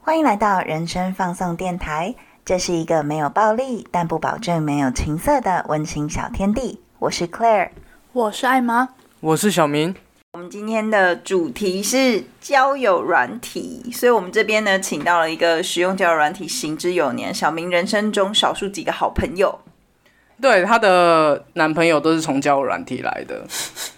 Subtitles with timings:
[0.00, 6.80] 欢迎来到人生放送电台，这是一个没有暴力但不保证没有情色的温馨小天地。
[6.98, 7.70] 我是 Claire，
[8.12, 8.88] 我是艾玛，
[9.20, 9.94] 我是小明。
[10.36, 19.58] 我们今天的主题是交友软体，所以我们这边呢，请到了一个使用交友软体行之有年，小明人生中少数几个好朋友。
[20.38, 23.46] 对，她的男朋友都是从交友软体来的，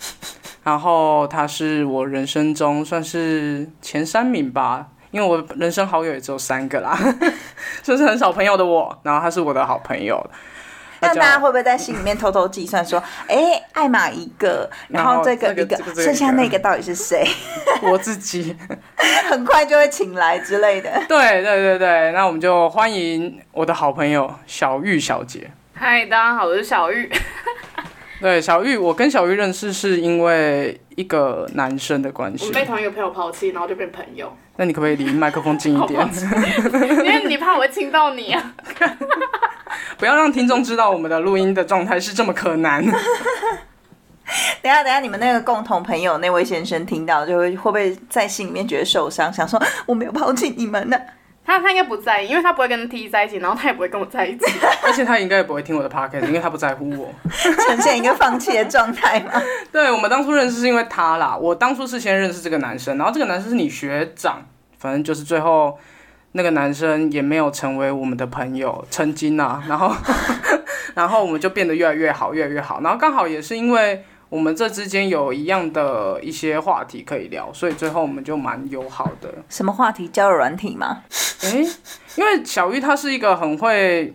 [0.63, 6.97] 然后他是我人生中算是前三名吧，因为我人生好友也只有三个啦，
[7.83, 10.25] 就是很少朋友的我，然后他是我的好朋友。
[11.01, 17.27] 那大家会不会在心里面偷偷计算说，哎，艾玛一个，然后这个一个，剩下那个到底是谁？
[17.83, 18.57] 我自己，
[19.31, 20.91] 很快就会请来之类的。
[21.09, 25.51] 对对对对，那我们就欢迎我的好朋友小玉小姐。
[25.75, 27.11] 嗨，大家好，我是小玉。
[28.21, 32.49] 对，小玉，我跟小玉认识是因为一个男生的关系。
[32.49, 34.37] 我被同一个朋友抛弃，然后就变朋友。
[34.57, 36.05] 那你可不可以离麦克风近一点？
[36.75, 38.55] 因为你怕我会亲到你啊。
[39.97, 42.85] 不要让听众知道我们的录音的状态是这么可难。
[44.61, 50.99] 等下，等下，你们那个共同朋友那位先生听到，就会会不会在心里面觉得受伤，想说我没有抛弃你们呢？
[51.49, 54.45] 他他应该不在意，因为他不会跟 T 在一起，然后他也不会跟我在一起，
[54.85, 59.33] 而且他应该也不会听我的 podcast，因为他不在乎我，呈现一个放弃的状态嘛。
[59.73, 64.43] 对，我们当初认识是因为他啦，我当初是先认识这个男生，然后这个男生是你学长，
[64.79, 65.79] 反正就是最后。
[66.33, 69.91] 那个男生也没有成为我们的朋友，曾经啊，然后，
[70.95, 79.33] 然后我们就变得越来越好，越来越好，然后刚好也是因为我们这之间有一样的一些话题可以聊，所以最后我们就蛮友好的。
[79.49, 80.07] 什么话题？
[80.09, 81.03] 交友软体吗？
[81.43, 81.67] 诶，
[82.17, 84.15] 因为小玉她是一个很会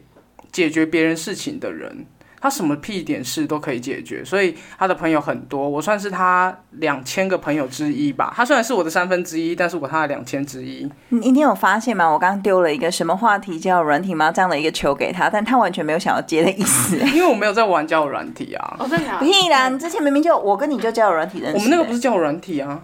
[0.51, 2.05] 解决别人事情的人。
[2.43, 8.33] 他什么屁点事都可以解决，所以他的朋友很多，我算是他两千个朋友之一吧。
[8.35, 10.85] 他虽然是我的三分之一，但是我他的两千之一。
[11.07, 12.05] 你你有发现吗？
[12.05, 14.29] 我刚刚丢了一个什么话题叫软体吗？
[14.29, 16.97] 这样的一个球给他，但他完全没有想要接的意思。
[17.15, 18.75] 因为我没有在玩交友软体啊。
[18.77, 19.19] 哦，真的？
[19.19, 19.69] 屁啦！
[19.69, 21.57] 你之前明明就我跟你就交友软体认识。
[21.57, 22.81] 我们那个不是交友软体啊，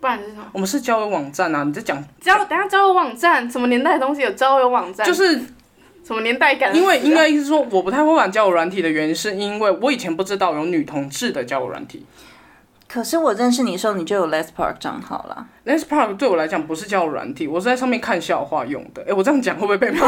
[0.00, 0.42] 不然是什么？
[0.52, 1.62] 我们是交友网站啊！
[1.62, 5.06] 你在讲交等下交友网站什么年代的东西有交友网站？
[5.06, 5.40] 就是。
[6.10, 6.74] 什么年代感？
[6.74, 12.04] 因为 应该是说，我不太会玩交友软体的原因，是因为我以前不知道有女同志的交友软体。
[12.88, 15.46] 可是我认识你的时候，你就有 Les Park 账号了。
[15.64, 19.04] Les Park 对我来讲不是交友软体，我是在上面看笑话用的。
[19.08, 20.04] 哎，我这样讲会不会被骂？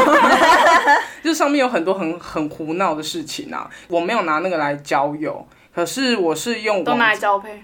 [1.23, 3.69] 就上面有很多很很胡闹的事情啊！
[3.87, 7.63] 我没有拿那个来交友，可是我是用都拿来交配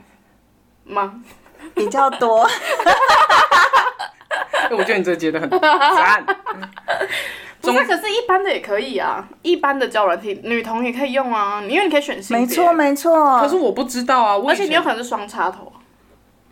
[0.85, 1.21] 吗？
[1.75, 2.47] 比较多。
[4.71, 6.23] 我觉得你这接的很赞。
[7.61, 12.45] 不是，可是一般的也可以啊，一般的交软体，女同也可以用啊，因为你可以选性别。
[12.45, 13.39] 没错，没错。
[13.39, 15.71] 可是我不知道啊，而且你有可能是双插头。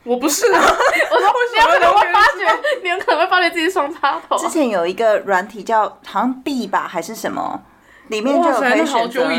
[0.03, 4.37] 我不是啊， 我说你有可能会发觉，你有可能会发觉自己双插头。
[4.37, 7.61] 之前有一个软体叫好像 B 吧，还是什么，
[8.07, 8.85] 里面就有可以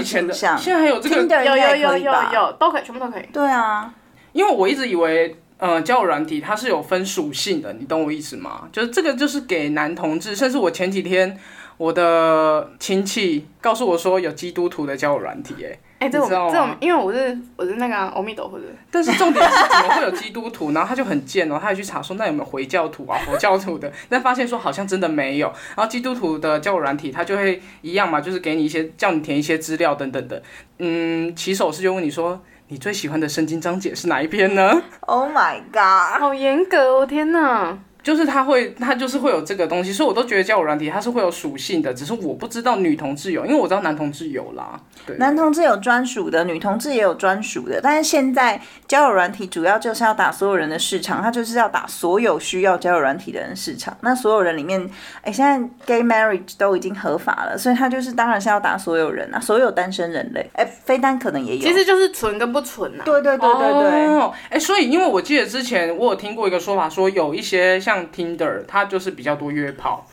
[0.03, 3.23] 选择的，现在还有这个，有有有有有，都可以，全部都可以。
[3.33, 3.93] 对啊，
[4.33, 5.37] 因为我一直以为。
[5.61, 8.69] 呃，交友软体它是有分属性的，你懂我意思吗？
[8.71, 11.37] 就是这个就是给男同志，甚至我前几天
[11.79, 20.73] 我的亲戚告诉我说有基督徒的交友软体，哎，哎，这种这种，因为我是我是那个阿弥陀佛的，但是重点是怎么会有基督徒？
[20.73, 25.47] 然后他就很贱哦，他还去查说那有没有回教徒啊、佛教徒的，但发现说好像真的没有。
[25.77, 30.43] 然后基督徒的交友软体，他就会一样嘛，就是给你一些叫你填一些资料等等的。
[30.79, 32.41] 嗯，起手是就问你说。
[32.71, 37.07] 你最喜欢的圣经章节是哪一篇呢？Oh my god，好严格哦！
[37.07, 37.79] 天哪。
[38.09, 44.81] 就是他会，他就是会有这个东西，所以我都觉得交友软体它是会有属性的，只是我不知道女同志有，因为我知道男同志有啦。
[45.05, 47.79] 对，男同志有专属的，女同志也有专属的。
[47.83, 53.95] 但是现在交友软体主要就是要打所有人的市场，它就是要打所有需要交友软体的人市场。
[54.01, 54.89] 那所有人里面，
[55.21, 60.49] 哎，现在 gay marriage 都已经合法了，所以它就是当然是要打所有人啊，所有单身人类。
[60.55, 63.03] 哎，非单可能也有，其实就是纯跟不纯呐。
[63.05, 64.31] 对对对对对。
[64.49, 67.98] 哎，所以因为我记得之前我有听过一个说法，说有一些像。
[68.09, 70.07] Tinder，它就是比较多约炮，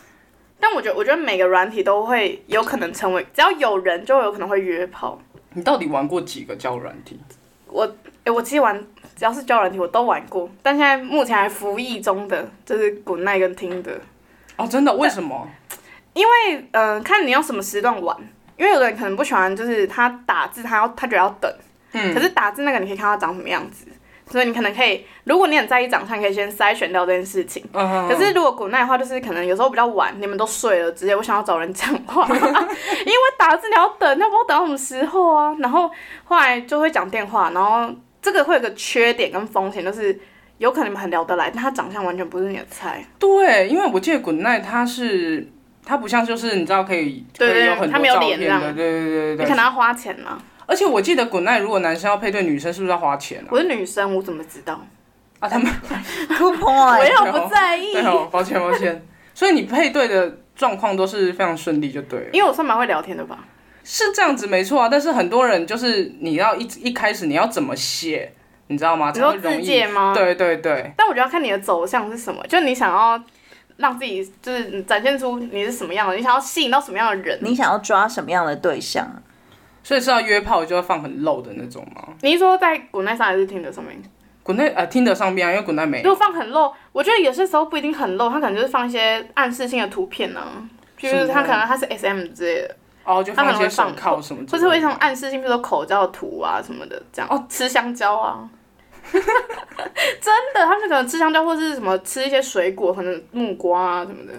[0.60, 5.20] 但我觉得，我觉得每个软体都会有可能成为，只要有人就有可能会约炮。
[5.54, 7.20] 你到底玩过几个交软体？
[7.68, 8.78] 我，哎，我其实玩
[9.16, 13.98] 只要是交软体我都玩过，但现在目前还服役中的就是滚奈跟 Tinder。
[14.58, 14.94] 哦，真的？
[14.94, 15.48] 为什么？
[16.14, 18.18] 因为，嗯，看你用什么时段玩，
[18.58, 21.54] 因为有的人可能不喜欢，就是他打字，他要他觉得要等，
[21.92, 23.86] 嗯，可是打字那个你可以看他长什么样子。
[24.30, 27.64] 所以你可能可以，如果你很在意长相，可以先筛选掉这件事情。
[27.74, 35.56] 嗯可是如果古奈的话，就是可能有时候比较晚，你们都睡了，直接我想要找人讲话， 因为打字你要等，那不知道等到什么时候啊。
[35.60, 35.90] 然后
[36.24, 37.90] 后来就会讲电话，然后
[38.22, 40.20] 这个会有个缺点跟风险，就是
[40.58, 43.06] 有可能你们很聊得来，但他长相完全不是你的菜。
[43.20, 45.48] 对，因为我记得滚奈他是。
[45.88, 49.46] 他不像就是你知道可以对对他没有脸这样的，对对对对对。
[49.46, 50.36] 你可能要花钱啊。
[50.66, 53.48] 而且我记得滚奈如果男生要配对女生，是不是要花钱啊？
[53.52, 54.80] 我是女生，我怎么知道？
[55.40, 55.72] 啊，他们
[56.38, 57.26] Good 我 point。
[57.26, 59.06] 又不在意对，哦，抱歉抱歉。
[59.36, 62.26] 所以你配对的状况都是非常顺利，就对了。
[62.32, 63.40] 因为我算蛮会聊天的吧。
[63.84, 68.32] 是这样子没错啊，但是很多人就是你要一一开始你要怎么写，
[68.68, 69.12] 你知道吗？
[69.14, 69.66] 你说自才会容易。
[69.66, 70.14] 介吗？
[70.16, 73.22] 对对对，但我觉得要看你的走向是什么，就你想要
[73.78, 77.38] 让自己就是展现出你是什么样的，你想要吸引到什么样的人。
[77.44, 79.08] 你想要抓什么样的对象？
[79.86, 82.08] 所以是要约炮就要放很露的那种吗？
[82.22, 84.02] 你是说在滚奈上还是听的上面？
[84.42, 90.42] 滚蛋呃听得上边啊，因为滚蛋没如果放很露，我觉得有些时候不一定很露，他可能就是放一些暗示性的图片呢、
[91.00, 97.30] 譬如他可能他是 S M 之类的，哦，就放一些手他可能放铐什么或是会像暗示性，比如说口罩图啊什么的，这样。
[97.30, 98.50] 哦，吃香蕉啊，
[99.12, 99.22] 真
[100.56, 104.34] 的，他们可能吃香蕉或是什么吃一些水果，可能木瓜啊什么的，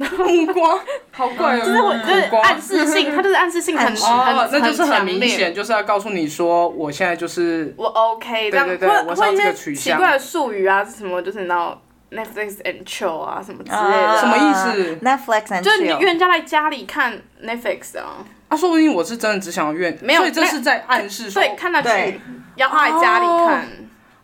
[0.16, 0.78] 木瓜，
[1.12, 5.04] 好怪哦，就是我就是暗示性， 他就是暗示性很很哦，那就是很。
[5.04, 9.98] 明显，就是要告诉你说，我现在就是我 OK，这样对对对或我知道这个或一些取向。
[9.98, 11.80] 奇怪的术语啊，什么就是你知道
[12.12, 22.12] Netflix and chill 啊什么之类的，啊什么意思？Netflix and 就是你 chill 约人家来家里看 Netflix 啊，啊，说不定我是真的只想要约，没有所以这是在暗示说，对，看得对。
[22.12, 22.20] 去，
[22.56, 23.66] 要他来家里看。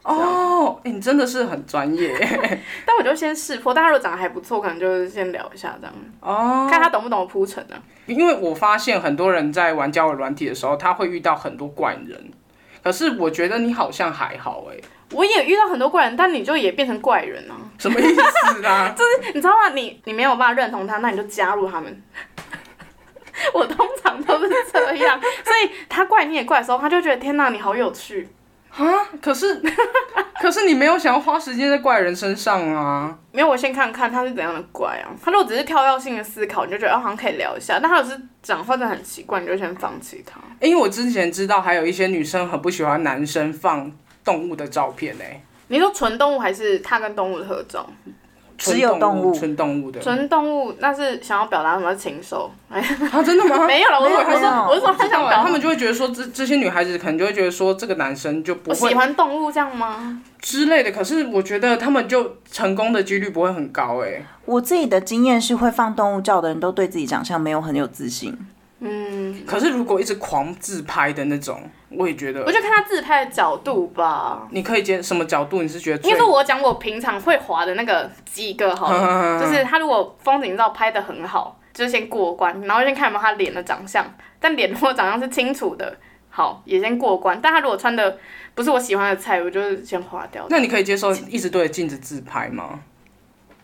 [0.06, 2.16] 哦，哎你真的是很专业
[2.86, 6.68] 但我就先试破，但他如果长得还不错，可能就是先聊一下这样，哦。
[6.70, 7.74] 看他懂不懂铺陈啊。
[8.06, 12.30] 因为我发现很多人在玩交友软体的时候，他会遇到很多怪人，
[12.84, 14.76] 可是我觉得你好像还好哎，
[15.10, 17.58] 我也遇到很多怪人，但你就也变成怪人啊！
[17.78, 18.94] 什么意思啊？
[18.96, 19.70] 就是你知道吗？
[19.74, 22.02] 你你没有办法认同他，那你就加入他们。
[23.52, 28.28] 我通常都是这样，所以他怪你也怪的时候，他就觉得天哪，你好有趣。
[28.76, 28.84] 啊，
[29.22, 29.62] 可是
[30.40, 33.16] 可是你没有想要花时间在怪人身上啊？
[33.32, 35.08] 没有，我先看看他是怎样的怪啊。
[35.22, 40.38] 他如果只是跳跃性的思考，你就觉得哦好像可以聊一下；但他如果是讲话真的很奇怪，你就先放弃他。
[40.60, 43.90] 因为我之前知道还有一些女生很不喜欢男生放
[44.24, 47.88] 动物的照片哎，你说纯动物还是他跟动物的合照？
[48.58, 52.50] 只有动物纯动物的，纯动物那是想要表达什么禽兽？
[52.70, 52.80] 哎，
[53.12, 53.64] 啊，真的吗？
[53.68, 60.22] 没有了，我说我没有说我是说他想表达他们就会觉得说，这这些女孩子可能就会觉得说，这个男生就不会喜欢动物这样吗？
[60.40, 60.90] 之类的。
[60.90, 64.24] 可是我觉得他们就成功的几率不会很高哎。
[64.44, 68.36] 我自己的经验是，会放动物照的人都对自己长相没有很有自信。
[68.80, 71.62] 嗯，可是如果一直狂自拍的那种，
[71.96, 74.46] 我也觉得我就看他自拍的角度吧。
[74.50, 75.62] 你可以接什么角度？
[75.62, 84.04] 你是觉得最应该说，我讲我平常会滑的那个几个好了， 就是他如果风景照拍的很好，就先过关，然后先看有没有他脸的长相。
[84.38, 85.96] 但脸如果长相是清楚的，
[86.28, 87.38] 好也先过关。
[87.42, 88.18] 但他如果穿的
[88.54, 90.46] 不是我喜欢的菜，我就先划掉。
[90.50, 92.80] 那你可以接受一直对着镜子自拍吗？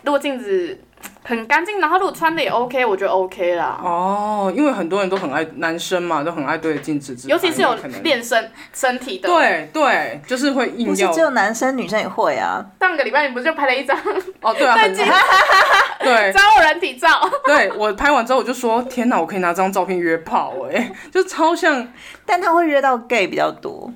[0.02, 0.76] 如果镜子
[1.24, 3.80] 很干净，然后如果穿的也 OK，我觉得 OK 啦。
[3.82, 12.64] 哦，因为很多人都很爱男生嘛，都很爱对着镜子自拍，尤其是有练身身体的。，对对，就是会硬要不是只有男生，女生也会啊。
[12.80, 13.96] 上个礼拜你不是就拍了一张
[14.42, 14.92] 哦，对啊，很
[16.02, 17.08] 对招我人体照？
[17.46, 21.86] 对，我拍完之后我就说，天哪，我可以拿这张照片约炮哎，就超像，
[22.26, 23.92] 但他会约到 gay 比较多。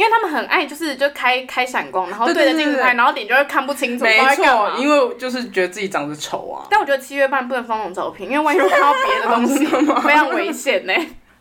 [0.00, 4.18] 因为他们很爱，就是就开开闪光，然后对对着镜子拍，然后脸就会看不清楚，没。
[4.34, 6.66] 错因为就是觉得自己长得丑啊。
[6.70, 9.66] 但我觉得七月半不能放那种照片，因为万一看到别的东西，
[10.00, 10.94] 非常危险呢。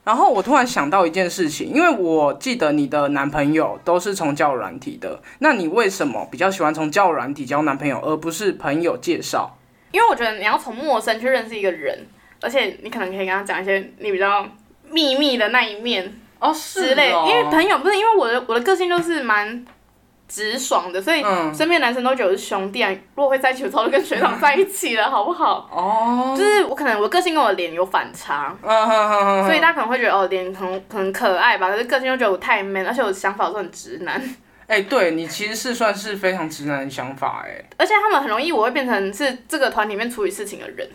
[0.03, 9.57] 然后我突然想到一件事情，因为我记得你的男朋友都是从交友软体的，那你为什么比较喜欢从交友软体交男朋友，而不是朋友介绍？
[9.91, 12.05] 因为我觉得你要从陌生去认识一个人，
[12.41, 14.45] 而且你可能可以跟他讲一些你比较
[14.91, 17.11] 秘密的那一面哦，之类。
[17.11, 19.65] 因为朋友不是因为我的我的个性就是蛮
[20.27, 22.89] 直爽的，所以嗯身边的男生都觉得我是兄弟啊。
[23.15, 25.67] 如果会在一起，我早就跟学长在一起了，好不好？
[25.71, 34.21] 哦， 就是我可能我个性跟我的脸有反差，嗯哼哼哼所以大家可能会觉得哦脸很很可爱吧，可是个性又觉得我太 man，而且我的想法都很直男，
[34.67, 40.87] 哎、对你其实是算是非常直男的想法，哎，而且他们很容易我会变成是这个团里面处理事情的人，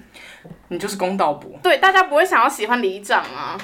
[0.68, 3.58] 你就是公道伯，对，大家不会想要喜欢里长啊，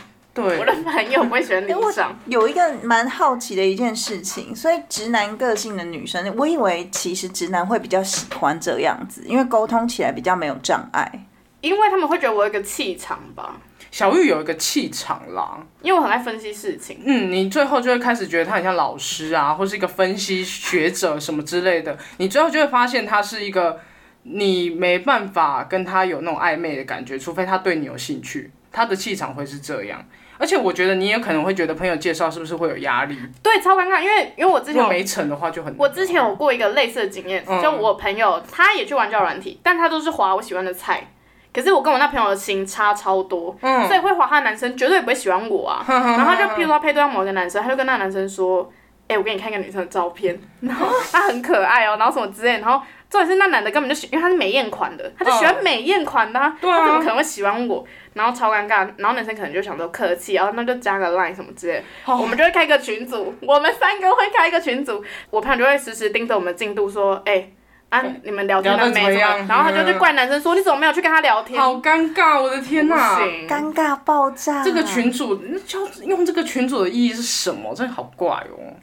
[0.48, 11.26] 对我，的朋友不会喜欢里长，有一个蛮好奇的一件事情，所以直男个性的女生，我以为其实直男会比较喜欢这样子，因为沟通起来比较没有障碍。
[11.60, 17.02] 因为他们会觉得我有一个气场吧，小玉有一个气场啦，因为我很爱分析事情。
[17.04, 23.78] 嗯，你最后就会开始觉得他很像老师啊，或是一个分析学者什么之类的，你最后就会发现他是一个
[24.22, 30.02] 你没办法跟他有那种暧昧的感觉，除非他对你有兴趣，他的气场会是这样。
[30.40, 33.16] 而且我觉得你也可能会觉得朋友介绍是不是会有压力？
[33.42, 35.74] 对，超尴尬，因为因为我之前没成的话就很。
[35.76, 41.06] 我之前有过一个类似的经验，嗯就我朋友他也去玩交友软体，但他都是滑我喜欢的菜。
[41.52, 45.84] 可是我跟我那朋友的型差超多，嗯所以会滑他的男生绝对不会喜欢我啊。
[45.88, 48.72] 然后他就譬如说他配对到某一个男生，他就跟那个男生说
[49.08, 52.80] ：“哎、我给你看一个女生的照片， 然后她很可爱哦，然后什么之类。”然后
[53.10, 57.84] 重点是那男的根本就喜，因为他是美艳款的，他就喜欢美艳款的、啊，对啊他怎么可能会喜欢我？
[58.12, 67.50] 然后超尴尬，然后男生可能就想说客气，然后那就加个 line 什么之类我们就会开一个群组，我们三个会开一个群组，我朋友就会实时盯着我们的进度说，哎、
[67.88, 68.94] 啊，你们聊天了没？
[68.94, 71.60] 什么样然后他就去怪男生说，你怎么没有去跟他聊天？
[71.60, 73.16] 好尴尬，我的天哪！
[73.16, 74.62] 不行尴尬爆炸。
[74.64, 77.74] 这个群主那交用这个群主的意义是什么？
[77.74, 78.74] 真的好怪哦。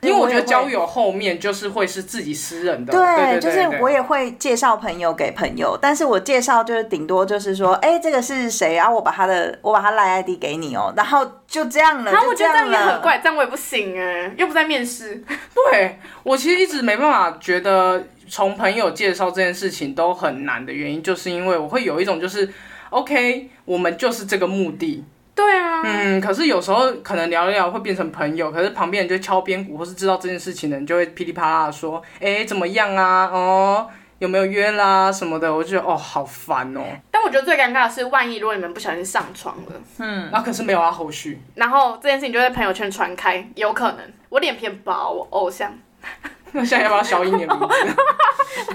[0.00, 8.74] 因为我觉得交友后面就是会是自己私人的，对对，就是我也会介绍朋友给朋友，但是我介绍就是顶多就是说，哎、这个是谁？
[8.74, 13.00] 然后我把他的我把他赖 ID 给你哦，然后就这样了，然后就我觉得这样也很。
[13.00, 15.22] 怪，这样我也不行哎，又不在面试。
[15.70, 22.48] 对我其实一直没办法觉得从朋友介绍这件事情都很难的原因，就是因为我会有一种就是
[22.90, 25.04] ，OK，我们就是这个目的，
[25.36, 33.26] 对啊，嗯，可是有时候可能聊一聊会变成朋友，可是旁边人就敲边鼓，或是知道这件事情的人就会噼里啪啦的说，哎，怎么样啊？
[33.30, 33.86] 哦，
[34.18, 35.54] 有没有约啦什么的？
[35.54, 36.80] 我就觉得哦，好烦哦。
[37.10, 44.00] 但我觉得最尴尬的是，万一如果你们不小心上床了，嗯，然后可是没有啊后续，然后这件事情就在朋友圈传开，有可能
[44.30, 45.70] 我脸偏薄，我偶像
[46.52, 47.74] 那现在要不要消音你的名字？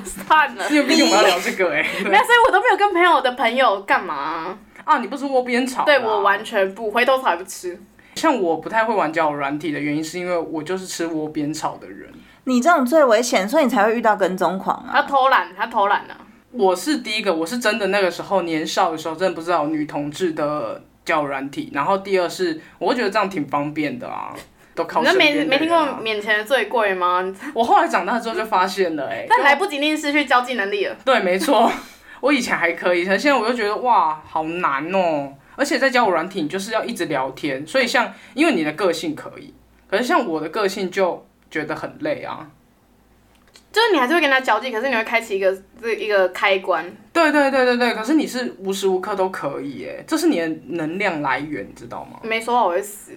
[0.28, 4.58] 算了，因为毕竟我们要聊这个哎、没有，所以我都没有跟朋友的朋友干嘛、啊，
[5.00, 5.86] 你不吃窝边草？
[5.86, 6.22] 对我。
[6.22, 7.80] 完全不，回头草也不吃。
[8.16, 12.10] 像我不太会玩交友软体的原因，是因为我就是吃窝边草的人。
[12.44, 15.02] 你这种最危险，所以你才会遇到跟踪狂啊他啊。
[15.04, 16.18] 偷懒，他偷懒啊。
[16.52, 21.72] 我是第一个，我是真的那个时候年少的时候，真的不知道女同志的交友软体。
[21.74, 24.34] 然后第二是，我会觉得这样挺方便的啊，
[24.76, 27.24] 都靠你那没没听过免钱的最贵吗？
[27.54, 30.96] 我后来长大之后就发现了、哎，但来不及，你已经失去交际能力了。
[31.06, 31.72] 对，没错，
[32.22, 35.34] 我以前还可以，可是现在我就觉得哇，好难哦。
[35.58, 39.54] 而且在交友软体，你就是要一直聊天，所以像因为你的个性可以，
[39.90, 42.50] 可是像我的个性就觉得很累啊。
[43.72, 46.86] 就是你还是会跟他交际，可是你会开启一个这一个开关。
[47.14, 52.20] 对对对对对，可是你是无时无刻都可以耶，这是你的能量来源，你知道吗？
[52.24, 53.12] 没说好我会死，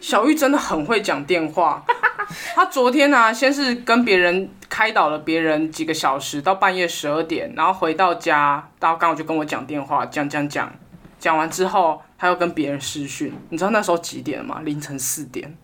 [0.00, 1.84] 小玉真的很会讲电话，
[2.54, 10.72] 她昨天呢、先是跟别人开导了别人几个小时，到半夜十二点，然后回到家，然后刚好就跟我讲电话，讲讲讲，
[11.18, 14.60] 讲完之后，他又跟别人视讯，你知道那时候几点吗？
[14.64, 15.56] 凌晨四点，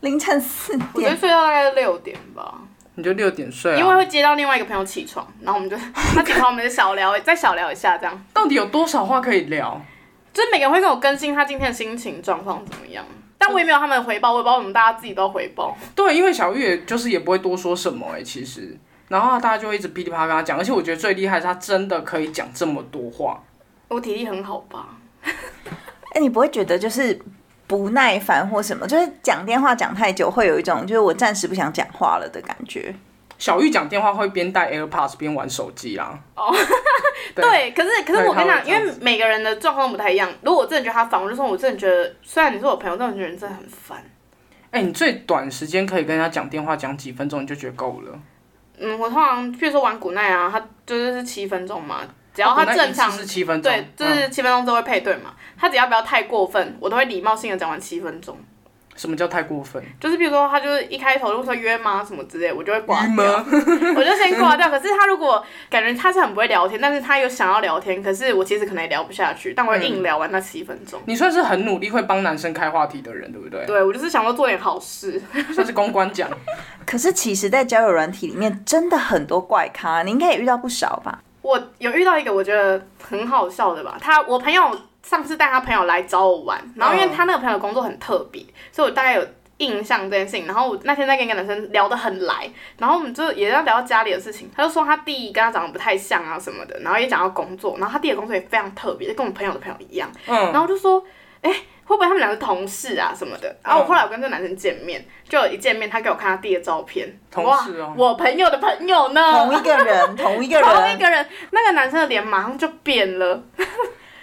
[0.00, 2.58] 凌晨四点我昨天点，睡到大概六点吧，
[2.96, 3.78] 你就六点睡啊？
[3.78, 9.80] 因为会接到另外一个朋友起床，然后我们就 他起床，我们就小聊，再小聊一下，这样到底有多少话可以聊？
[10.32, 13.04] 就是每个人会跟我更新他今天的心情状况怎么样。
[13.44, 15.76] 但我也没有他们的回报，我也不知道我们大家自己都回报。
[15.96, 23.42] 对，因为小玉也就是也不会多说什么哎、其实，然后大家就会一直噼里啪啦跟他讲，而且我觉得最厉害是他真的可以讲这么多话。
[23.88, 24.90] 我体力很好吧？
[26.14, 27.18] 哎、你不会觉得就是
[27.66, 28.86] 不耐烦或什么？
[28.86, 32.94] 就是讲电话讲太久，会有一种就是我暂时不想讲话了的感觉。
[33.42, 36.16] 小玉讲电话会边带 AirPods 边玩手机啦。
[36.36, 36.54] 哦
[37.34, 40.32] 对，可是可是我跟你讲，因为每个人的状况不太一样。
[40.42, 44.00] 如果我真的觉得他烦，我就说我真的觉得，虽然你是我朋友，但我觉得人真的很烦。
[44.70, 48.16] 哎、你最短时间可以跟人家讲电话讲几分钟，你就觉得够了。
[48.78, 55.34] 嗯，我通常譬如说玩古奈啊，他就是是七分钟嘛，只要他正常是七分钟，对，就是七分钟之后会配对嘛。
[55.58, 58.38] 他只要不要太过分，我都会礼貌性的讲完七分钟。
[58.94, 59.82] 嗯什么叫太过分？
[59.98, 63.46] 就是比如说他就是一开头如果说约吗什么之类，我就会挂约掉吗，
[63.96, 64.68] 我就先挂掉。
[64.68, 71.00] 可是他如果感觉他是很不会聊天，但是他又想要聊天，可是我其实可能也聊不下去，但我会硬聊完那七分钟。
[71.06, 73.64] 你算是很努力会帮男生开话题的人，对不对？
[73.64, 75.20] 对，我就是想说做点好事。
[75.54, 76.28] 算是公关奖。
[76.86, 81.20] 可是其实，在交友软体里面，真的很多怪咖，你应该也遇到不少吧？
[81.40, 84.70] 我有遇到一个我觉得很好笑的吧，他我朋友
[85.02, 89.26] 上次带他朋友来找我玩，然后因为他那个朋友工作很特别，所以我大概有
[89.58, 90.46] 印象这件事情。
[90.46, 100.10] 然后我那天在跟一个男生聊得很来，然后我们就也在聊到家里的事情，他就说他弟跟他长得不太像啊什么的，然后也讲到工作，然后他弟的工作也非常特别，就跟我们朋友的朋友一样。
[100.26, 101.04] 嗯，然后我就说
[101.42, 101.50] 哎
[101.84, 103.54] 会不会他们两个同事啊什么的？
[103.64, 113.42] 然后我后来我跟这个男生见面，就有一见面他给我看他弟的照片，同哇事哦我朋友的朋友呢，同一个人，同一个人， 同一个人，那个男生的脸马上就变了。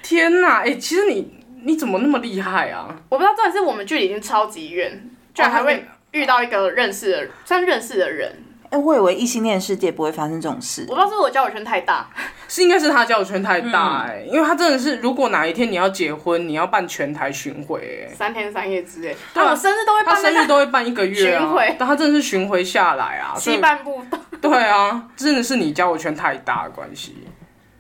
[0.02, 1.32] 天哪，哎、其实你
[1.64, 2.88] 你怎么那么厉害啊？
[3.10, 8.44] 我不知道，重点是我们距离已经超级远，居然还会遇到一个认识的，算认识的人。
[8.72, 10.94] 哎、我以为异性恋世界不会发生这种事我。
[10.94, 12.08] 不知道是不是我交友圈太大，
[12.48, 19.18] 是应该是他交友圈太大哎、因为他真的是，如果哪一天你要结婚，你要办全台巡回哎、三天三夜之类。
[19.34, 24.04] 对啊啊，我生日都会他生日都会办一个月啊巡回，但他真的是巡回下来啊，所以西半部。
[24.40, 27.16] 对啊，真的是你交友圈太大的关系。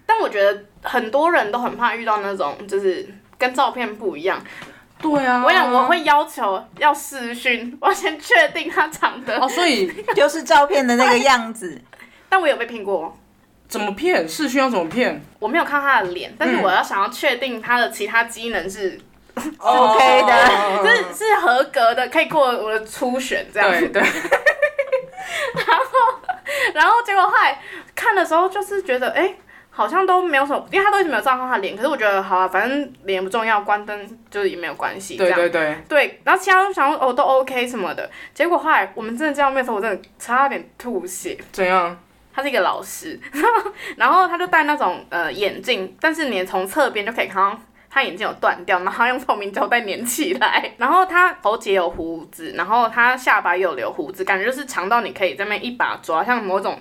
[0.10, 4.44] 但我觉得很多人都很怕遇到那种就是跟照片不一样。
[5.00, 9.38] 对啊，我想我会要求要视讯，我要先确定他长得。
[9.40, 11.80] 哦，所以就是照片的那个样子，
[12.28, 13.16] 但我有被骗过，
[13.68, 14.28] 怎么骗？
[14.28, 19.00] 视讯要怎么骗我没有看他的脸，但是嗯我要想要确定他的其他机能是、
[19.60, 23.70] OK 的哦是是合格的，可以过我的初选这样。
[23.70, 25.84] 对对， 然后
[26.74, 27.62] 然后结果后来
[27.96, 29.38] 看的时候，就是觉得哎、诶
[29.80, 31.74] 好像都没有什么，因为他都一直没有照到他脸。
[31.74, 35.16] 可是我觉得好啊，反正脸不重要，关灯就是也没有关系。
[35.16, 38.10] 对对对，对，然后其他都想说哦都 OK 什么的。
[38.34, 41.38] 结果后来我们真的见到面的时候，我真的差点吐血。
[41.54, 41.98] 怎样？
[42.34, 43.20] 他是一个老师，
[43.96, 47.60] 然后他就戴那种呃眼镜，但是你从侧边就可以看到
[47.90, 56.80] 他眼镜有断掉，然后用透明胶带粘起来， 然后他喉结有胡子，然后他下巴也有留胡子，感觉就是长到你可以在那边一把抓，像某种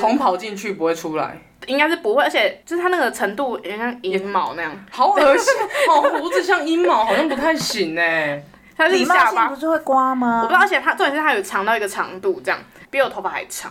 [0.00, 5.52] 重跑进去不会出来，应该是不会，而且就是它那个程度有点像阴毛那样，好恶心！
[5.88, 8.42] 哦，胡子像阴毛，好像不太行哎。
[8.74, 10.40] 它是下巴不是会刮吗？
[10.42, 12.58] 我不知道，而且它重点是它有长到一个长度，这样
[12.90, 13.70] 比我头发还长，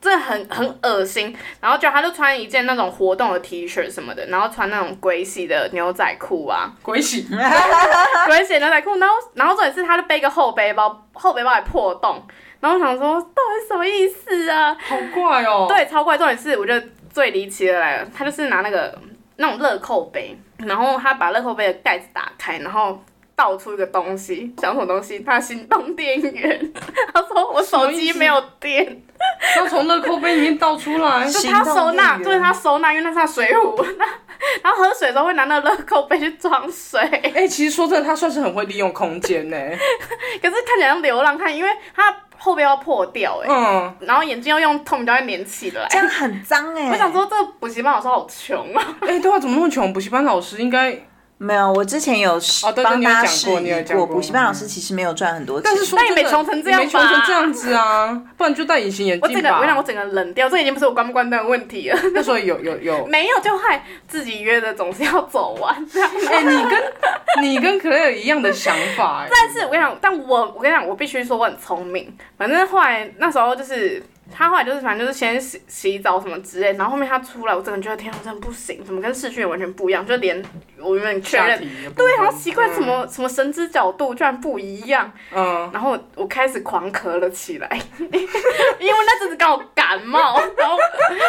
[0.00, 1.34] 真的很很恶心。
[1.60, 7.26] 然后就他就穿一件那种活动的 T 恤什么的，然后穿那种鬼洗的牛仔裤啊，鬼洗，
[8.26, 12.22] 鬼洗牛仔裤，然后然后重点是他就背一个后背包，后背包还破洞，
[12.60, 14.76] 然后我想说到底什么意思啊？
[14.80, 16.16] 好怪哦。，对，超怪。
[16.18, 18.96] 重点是我觉得最离奇的来了，他就是拿那个
[19.36, 23.02] 那种乐扣杯，然后他把乐扣杯的盖子打开，然后
[23.34, 25.20] 倒出一个东西，想什么东西？
[25.20, 26.72] 他的行动电源。
[27.14, 29.02] 他说我手机没有电，
[29.54, 31.26] 他从乐扣杯里面倒出来。
[31.26, 34.04] 就他收纳，对他收纳，因为那是他水壶，那
[34.62, 37.00] 然后喝水的时候会拿那个乐扣杯去装水，
[37.34, 39.56] 哎、其实说真的，他算是很会利用空间呢。
[40.42, 45.86] 可是看起来像流浪汉，因为他后背要破掉哎、嗯，然后眼睛要用透明胶带粘起来。
[45.88, 48.96] 这样很脏哎、我想说，这个补习班老师好穷啊！
[49.02, 49.92] 哎、对啊，怎么那么穷？
[49.92, 50.98] 补习班老师应该，
[51.38, 59.82] 没有，我之前有哦对对你有讲帮大家示过你有，讲过补习班老师其实没有赚很多钱，但是说但也没真的穷成这样也没穷成这样子啊，不然就戴隐形眼镜我整镜个，我想我。
[59.82, 61.98] 整个冷掉，这已经不是我关不关灯的问题了。
[62.14, 66.08] 那时候有有有，没有，就害自己约的总是要走完这样。
[66.30, 66.80] 哎、你跟
[67.40, 72.16] 你跟可乐有一样的想法、 但是我跟你讲，但我我跟你讲，我必须说我很聪明。
[72.36, 80.04] 反正后来那时候就是他后来就是反正就是先洗洗澡什么之类，然后后面他出来，我真的觉得天啊，真的不行，怎么跟视讯完全不一样？
[80.06, 80.42] 就连
[80.78, 81.58] 我原本确认。
[81.96, 88.20] 对，好奇怪，什么什么神之角度居然不一样，嗯，然后我我开始狂咳了起来， 因为
[88.78, 90.76] 那阵子刚好感冒，然后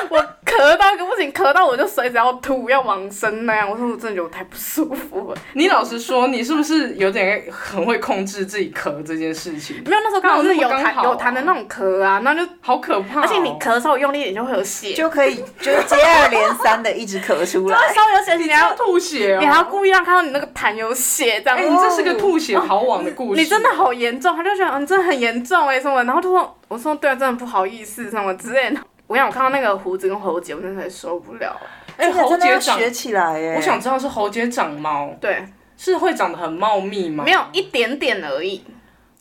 [0.09, 5.37] 我咳到一个不行，咳到我就随时要吐要往生那样，我说我真的觉得我太不舒服了。
[5.53, 9.81] 你老实说，你是不是有点很会控制自己咳这件事情？
[9.85, 13.23] 没有，那时候刚好是有痰有痰的那种咳啊，那就好可怕、哦！
[13.23, 17.77] 而且你咳稍微用力一点就会有血，就可以就接二连三的一直咳出来。
[17.93, 21.57] 稍微有血，你还要吐血哦，你还要故意让看到你那个痰有血这样。
[21.57, 23.41] 哎、你这是个吐血逃亡的故事。
[23.41, 28.79] 你真的好严重，他就觉得嗯，真的很严重哎、什么，然后就说我说对啊，真的不好意思什么之类的。
[29.07, 31.55] 我想我看到那个胡子跟喉结，我真的很受不了。
[31.97, 33.55] 哎、这个喉结长，学起来哎。
[33.55, 35.45] 我想知道是喉结长毛，对，
[35.77, 37.23] 是会长得很茂密吗？
[37.25, 38.63] 没有一点点而已，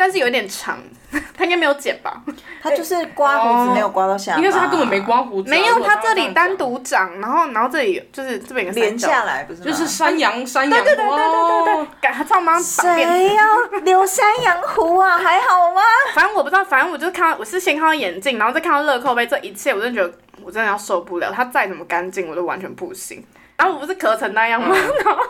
[0.00, 0.78] 但是有点长，
[1.36, 2.22] 他应该没有剪吧？
[2.62, 9.66] 他就是刮胡子没有刮到下巴，应该是他根本没刮胡子啊、没有，他这里单独长，然后然后这里就是这边有个三连角下来，不是吗？
[9.66, 13.06] 就是山羊，山羊，对对对对对对对，赶他唱帮他变。
[13.06, 13.44] 谁要
[13.82, 15.18] 留山羊胡啊？
[15.18, 15.82] 还好吗？
[16.14, 21.30] 反正我不知道，反正我就是看到，我是先看到眼镜，然后再看到乐扣杯，这一切我真的觉得我真的要受不了。
[21.30, 23.22] 他再怎么干净，我都完全不行。
[23.58, 24.74] 然后我不是咳成那样吗？
[25.04, 25.22] 然后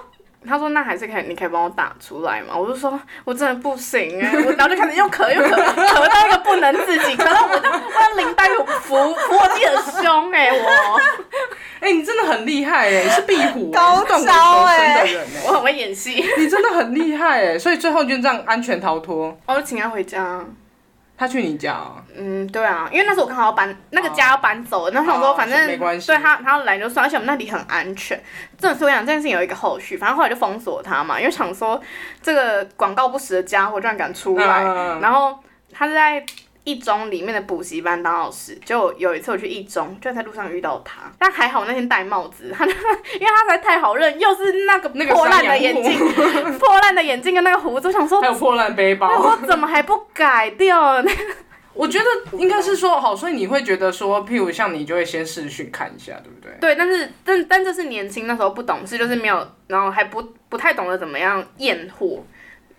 [0.49, 2.57] 他说那还是可以，你可以帮我打出来嘛？
[2.57, 11.01] 我就说我真的不行哎、 我然后就开始又咳又咳，咳到一个不能自己，咳到我就我要林黛玉扶扶我自己的胸哎、我
[11.81, 19.39] 哎、你真的很厉害哎，你是壁虎，高你是断骨招求生的哎人哎，我很会演戏，你真的很厉害哎，所以最后就这样安全逃脱。
[19.47, 20.45] 我就请他回家。
[21.19, 28.19] 他去你家、哦，嗯，对啊，因为那时候我刚好要搬那个家要搬走了，那想说哦反正没关系对他他要来就算，而且我们那里很安全。
[28.61, 31.81] 这所以讲这件事情有一个后续，反正后来就封锁他嘛，因为想说
[32.23, 35.39] 这个广告不实的家伙居然敢出来，嗯然后
[35.73, 36.25] 他是在
[36.65, 45.99] 一中里面的补习班当老师，就有一次我去一中，就在路上遇到他，但还好那天戴帽子，他 因为他实在太好认，又是那个那个破烂的眼镜，
[46.61, 49.09] 破烂的眼镜跟那个胡子，我想说还，有破烂背包。
[49.09, 51.03] 我怎么还不改掉？
[51.73, 56.53] 我觉得应该是说好，所以你会觉得说，譬如像你就会先试训看一下，对不对？
[56.61, 62.23] 对，但是但但这是年轻那时候不懂事，就是没有，然后还不不太懂得怎么样验货。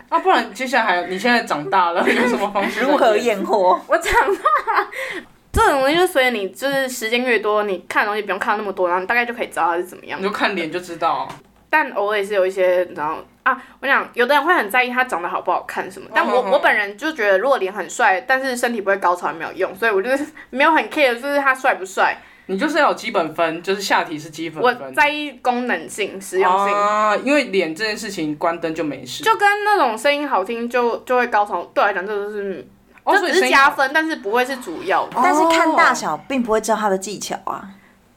[0.10, 2.82] 啊，不然接下来还有你现在长大了，有什么方式？
[2.82, 3.18] 如何？
[3.18, 3.80] 验货？
[3.88, 4.88] 我长大，
[5.54, 10.24] 这种东西就是随着你就是时间越多，你看的东西不用看那么多，然后你大概就可以知道它是怎么样你。
[10.24, 11.28] 就看脸就知道。
[11.72, 24.74] 但偶尔也是有一些，然后啊，我想有的人会很在意他长得好不好看什么，但我我本人就觉得如果脸很帅，但是身体不会高潮也没有用，所以我就是 没有很 care，就是他帅不帅，你就是要有基本分，就是下体是基本我。
[24.92, 26.76] 在意功能性、实用性。
[26.76, 29.24] 啊，因为脸这件事情关灯就没事。
[29.24, 32.68] 就跟那种声音好听就就会高潮，对我来讲这都是，
[33.06, 33.50] 哦，这只是。
[33.50, 35.14] 加分，但是不会是主要的。
[35.16, 37.66] 但是看大小并不会知道他的技巧啊。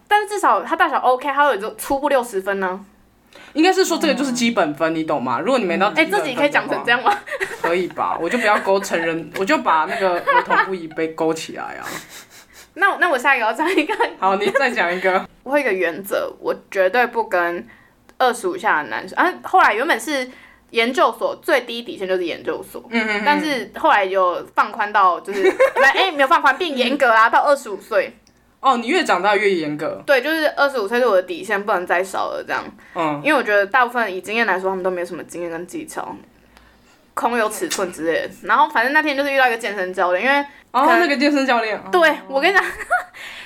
[0.09, 2.85] 但是至少他大小 OK，它有就初步六十分呢。
[3.55, 5.41] 应该是说这个就是基本分，你懂吗？
[5.41, 7.19] 如果你没到哎、自己可以讲成这样，样吗？
[7.63, 8.19] 可以吧？
[8.21, 11.87] 我就不要勾成人， 我就把那个儿童不宜被勾起来啊。
[12.75, 15.25] 那我那我下一个要讲一个，好，你再讲一个。
[15.45, 17.65] 我有一个原则，我绝对不跟
[18.19, 19.17] 二十五下的男生。
[19.17, 20.29] 啊，后来原本是
[20.71, 25.49] 研究所最低底线就是研究所，嗯嗯但是后来有放宽到就是，
[25.95, 28.17] 哎、没有放宽，变严格啦，到二十五岁。
[28.65, 30.03] 哦，你越长大越严格。
[30.07, 32.65] 对，就是二十五岁是我的底线，不能再少了这样。
[32.95, 36.17] 嗯，因为我觉得大部分以经验来说，他们都没有什么经验跟技巧，
[37.13, 38.31] 空有尺寸之类的。
[38.45, 41.77] 然后反正那天就是遇到一个健身教练，因为哦，那个健身教练。
[41.77, 42.65] 哦对我跟你讲，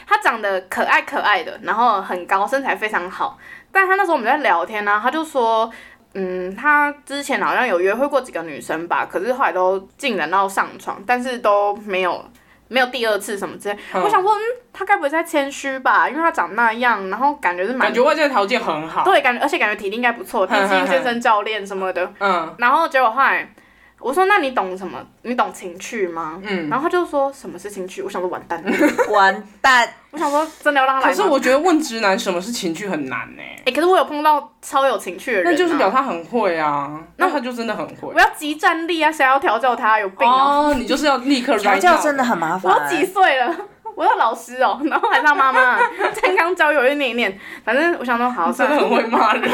[0.06, 3.36] 他长得可爱可爱的，然后很高，身材非常好。
[3.72, 5.68] 但他那时候我们在聊天呢、他就说，
[6.14, 12.24] 嗯，他之前好像有约会过几个女生吧，可是后来都进展到上床，但是都没有
[12.68, 13.76] 没有第二次什么之类。
[13.94, 14.40] 嗯我想说，嗯，
[14.72, 16.08] 他该不会在谦虚吧？
[16.08, 19.04] 因为他长那样，然后感觉是蛮感觉外在条件很好。
[19.04, 22.12] 对，感觉而且感觉体力应该不错，毕竟健身教练什么的。
[22.20, 23.52] 嗯然后结果后来
[24.00, 24.98] 我说：“那你懂什么？
[25.22, 26.68] 你懂情趣吗？”嗯。
[26.68, 28.00] 然后他就说什么是情趣？
[28.02, 28.70] 我想说完蛋了，
[29.10, 31.16] 完蛋，我想说真的要让他来吗？
[31.16, 38.18] 可是我觉得问直男什么是情趣很难呢、哎、可是我有碰到超有情趣的人、啊，那就是表他很会啊，那那他就真的很会我。
[38.18, 39.10] 要集战力啊！
[39.10, 39.98] 谁要调教他？
[39.98, 40.70] 有病哦！
[40.70, 42.88] 哦，你就是要立刻调 right 教 now 真的很麻我烦。
[42.88, 43.54] 都几岁了？
[43.96, 45.76] 我要老师哦，然后还是他妈妈
[46.12, 49.50] 健康教育我就念一念，反正我想说好，算了，真的很会骂人。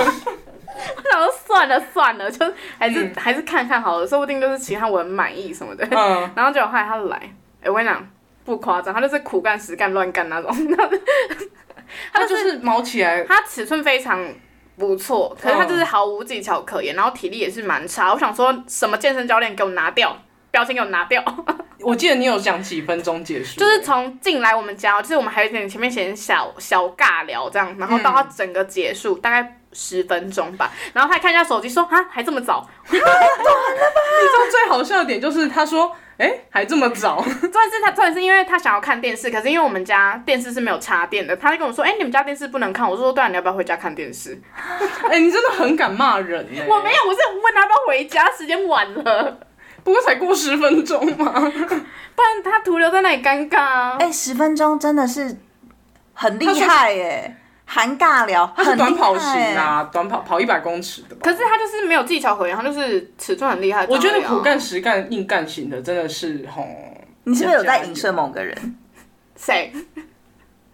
[0.74, 2.44] 我想说算了算了，就
[2.78, 5.86] 还是、嗯还是看看好了，说不定就是其他我很满意什么的。
[5.90, 7.16] 嗯， 然后结果后来他来，
[7.62, 8.08] 哎、我跟你讲，
[8.44, 10.50] 不夸张，他就是苦干实干乱干那种。
[12.12, 14.26] 他就是毛起来，他尺寸非常
[14.76, 18.12] 不错，可是他就是毫无技巧可言，然后体力也是蛮差。
[18.12, 20.16] 我想说什么健身教练给我拿掉，
[20.50, 21.22] 标签给我拿掉，
[21.80, 44.40] 我记得你有讲几分钟结束，就是从进来我们家，就是我们还有点前面先小小尬聊这样，然后到他整个结束、大概十分钟吧，然后他看一下手机说啊还这么早， 你知道最好笑的点就是他说，哎、还这么早， 重点是他重点是因为他想要看电视，可是因为我们家电视是没有插电的，他就跟我说，哎、你们家电视不能看，我说对啊，你要不要回家看电视？
[45.10, 49.40] 哎、你真的很敢骂人呢、我没有，我是问他要不要回家，时间晚了，
[49.82, 51.32] 不过才过十分钟嘛。
[52.16, 53.96] 不然他徒留在那里尴尬啊。
[53.98, 55.36] 哎、十分钟真的是
[56.12, 59.56] 很厉害耶，含尬聊，他是很短跑型。
[59.56, 61.20] 啊，短跑跑一百公尺的吧。
[61.22, 63.86] 可是他就是没有技巧可言，他就是尺寸很厉害。
[63.86, 66.66] 我觉得苦干实干硬干型的真的是吼，
[67.24, 68.76] 你是不是有在影射某个人？
[69.36, 69.72] 谁？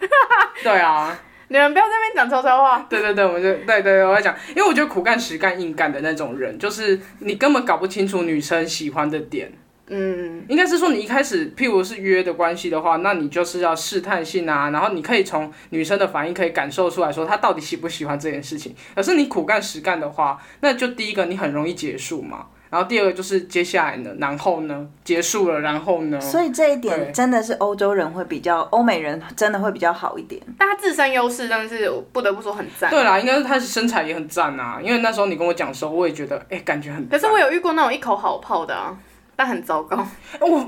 [0.62, 2.86] 对啊，你们不要在那边讲悄悄话。
[2.88, 9.52] 对对对，我们就对对对，我在讲，因为我觉得苦干实干硬干的那种人，就是你根本搞不清楚女生喜欢的点。
[9.92, 18.74] 嗯，应该是说你一开始，譬如是约的关系的话，那你就是要试探性啊，然后你可以从女生的反应可以感受出来说她到底喜不喜欢这件事情。
[18.94, 30.40] 可是你苦干实干的话，那就第一个你很容易结束嘛，然后第二个就是接下来呢，然后呢，结束了，然后呢，所以这一点真的是欧洲人会比较，欧美人真的会比较好一点。
[30.56, 32.88] 但他自身优势真的是不得不说很赞。
[32.90, 37.08] 对啦，应该是她身材也很赞啊，因为那时候你跟我讲的时候，我也觉得哎、感觉很。
[37.08, 38.96] 可是我有遇过那种一口好泡的啊，
[39.40, 39.96] 但很糟糕，
[40.38, 40.66] 我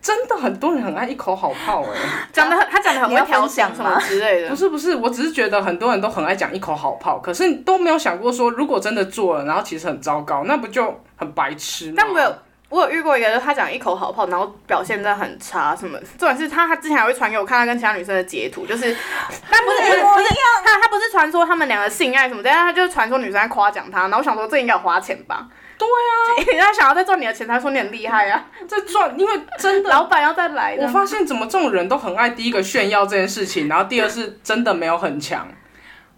[0.00, 1.98] 真的很多人很爱一口好泡哎、
[2.32, 4.54] 讲的很他讲的很要会调情什么之类的不。
[4.54, 11.94] 是不是，我只是觉得很多人都很爱讲一口好泡，可是都没有想过说，如果真的做了，然后其实很糟糕，那不就很白痴吗？
[11.96, 12.34] 但我有
[12.68, 15.98] 我有遇过一个，就是他讲一口好炮，然后表现真的很差，什么？
[16.16, 18.96] 重点是他他之前还会传给我看他跟其他女生的截图，就是，
[19.50, 20.28] 但不是不是不是
[20.64, 25.48] 他他不是传说他们两个性爱什么的，但他就是传说女生在夸奖他，然后我想说这应该有花钱吧？
[25.78, 26.14] 对啊，
[26.50, 30.82] 人家想要再赚你的钱，他说你很厉害啊， 再赚，因为真的老板要再来的。
[30.84, 35.46] 我发现怎么这种人都很爱第一个炫耀这件事情，然后第二是真的没有很强。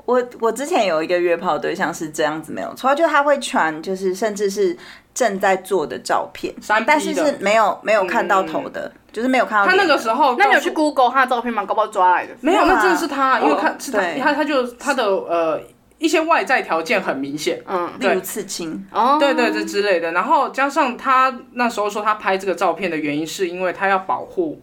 [0.07, 4.77] 我我之前有一个约炮对象是这样子，没有错，就他会传，就是甚至是
[5.14, 11.64] 正在做的照片，三但是的是没有没有看到头的，就是没有看到他那个时候那你有去 Google 他的照片吗？
[11.64, 12.35] 搞不好抓来的。
[12.40, 12.64] 没有？
[12.66, 15.61] 那真的是他，因为看是他他他就他的呃
[16.01, 17.63] 一些外在条件很明显。
[17.65, 24.61] 嗯，例如刺青，哦，对对这之类的，然后加上他那时候说他拍这个照片的原因，是因为他要保护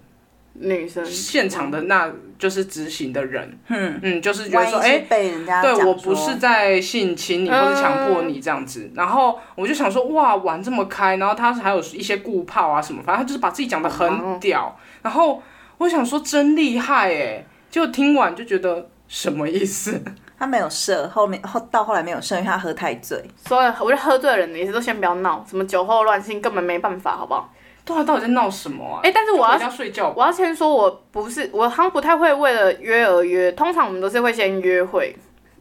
[0.54, 1.06] 女生。
[1.06, 15.42] 现场的那就是执行的人，嗯，嗯，就是觉得说，哎、被人家对我不是在性侵你或者强迫你这样子，然后我就想说哇玩这么开，然后他还有一些顾炮啊什么，反正他就是把自己讲的很屌，然后
[15.78, 20.02] 我想说真厉害哎，结果听完就觉得什么意思？
[20.38, 23.24] 他没有射，后面后到后来没有射，因为他喝太醉。
[23.46, 27.50] 所以我觉得喝醉的人也是都先不要闹，什么酒后乱性根本没办法，好不好？
[27.84, 29.00] 对啊，到底在闹什么啊？
[29.02, 30.14] 哎、但是我要回家睡觉。
[30.16, 35.16] 我要先说，我不是我好像不太会为了约而约，通常我们都是会先约会，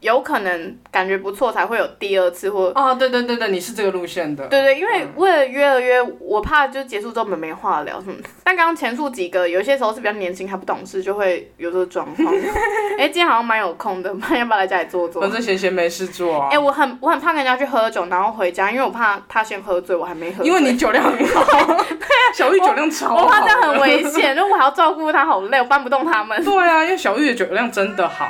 [0.06, 2.70] 有可能感觉不错才会有第二次或。
[2.76, 4.46] 啊，对对对对，你是这个路线的。
[4.46, 8.14] 对对，因为为了约而约，我怕就结束之后我们没话聊什么。
[8.44, 12.32] 但刚刚前述几个，有些时候是比较年轻还不懂事，就会有这个状况。
[12.96, 15.20] 哎、今天好像蛮有空的，不然要不要来家里坐坐？
[15.20, 16.48] 反正闲闲没事做啊。
[16.52, 20.44] 哎、我很我很怕跟人家去喝酒，然后回家，因为我怕他先喝醉，我还没喝。
[20.44, 21.84] 因为你酒量很好，
[22.32, 23.16] 小玉酒量超好。
[23.24, 26.42] 我怕这样很危险，因为我还要照顾他，好累，我搬不动他们。
[26.44, 28.28] 对啊，因为小玉的酒量真的好。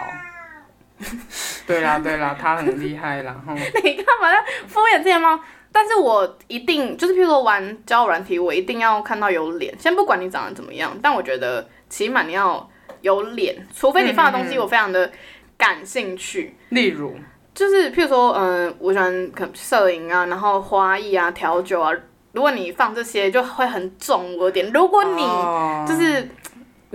[1.66, 3.52] 对啦对啦，他很厉害然后
[3.84, 5.40] 你干嘛要敷衍这些吗？
[5.72, 9.78] 但是我一定就是，譬如说玩交友软体，我一定要看到有脸。
[9.78, 12.66] 先不管你长得怎么样，但我觉得起码你要
[13.02, 15.10] 有脸，除非你放的东西我非常的
[15.58, 16.56] 感兴趣。
[16.70, 17.14] 例如，
[17.54, 21.92] 就是譬如说，嗯、我喜欢可能摄影啊，然后花艺啊、调酒啊。
[22.32, 24.70] 如果你放这些，就会很重我的点。
[24.72, 26.28] 如果你哦就是，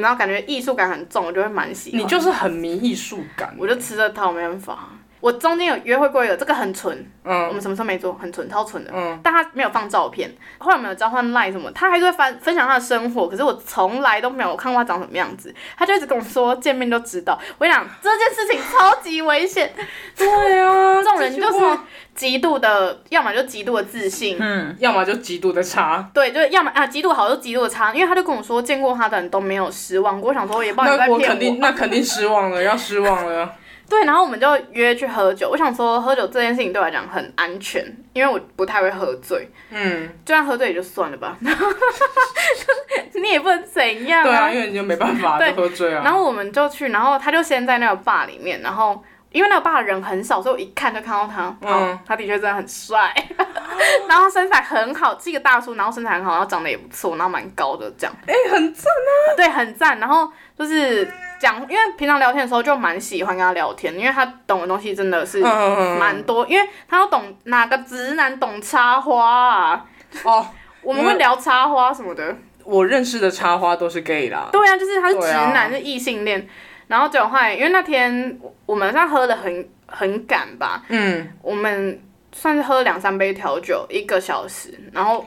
[0.01, 2.01] 然后感觉艺术感很重，我就会蛮喜欢。
[2.01, 3.55] 你就是很迷艺术感。
[3.57, 4.89] 我就吃这套，没办法。
[5.21, 8.91] 我中间有约会过一个，这个很纯，我嗯们什么时候没做，很纯，超纯的。
[8.93, 17.39] 嗯，但他没有放照片，后来我们有交换 line 什么，他还是会分分享他的生活，可是我从来都没有看过他长什么样子，他就一直跟我说见面就知道。
[17.57, 19.71] 我跟你讲这件事情超级危险，
[20.17, 21.79] 对啊，这种人就是
[22.15, 26.09] 极度的，要么就极度的自信，嗯，要么就极度的差。
[26.13, 30.19] 对，就是要么啊极度好，就极度的差，因为他就跟我说见过他的人都没有失望。
[30.19, 33.53] 过，我想说也不知道你在骗那我肯定，那肯定失望了，要失望了。
[33.91, 35.49] 对，然后我们就约去喝酒。
[35.49, 41.37] 我想说，喝酒这件事情对我来讲很安全，因为我不太会喝醉，嗯，就算喝醉也就算了吧。
[41.43, 46.01] 就是你也不能怎样对啊，因为你就没办法，就喝醉啊。
[46.05, 53.13] 然后我们就去，然后他就先在那个坝里面，然后因为那个坝人很少，所以我一看就看到他，嗯嗯，他的确真的很帅，
[54.07, 59.35] 然后身材很好，是一个大叔，然后身材很好，然后长得也不错，然后蛮高的这样，哎、很赞啊。
[59.35, 59.99] 对，很赞。
[59.99, 61.05] 然后就是
[61.41, 69.85] 讲，因为平常聊天的时候就蛮喜欢跟他聊天，因为他懂的东西真的是蛮多，因为他要懂哪个直男懂插花啊，
[70.23, 70.47] 哦，
[70.83, 72.37] 我们会聊插花什么的。
[72.63, 74.49] 我认识的插花都是 gay 啦。
[74.51, 76.47] 对啊，就是他是直男，是异性恋。
[76.87, 81.99] 然后就后来，因为那天我我们算喝的很很赶吧，嗯，我们
[82.31, 84.77] 算是喝了两三杯调酒，一个小时。
[84.91, 85.25] 然后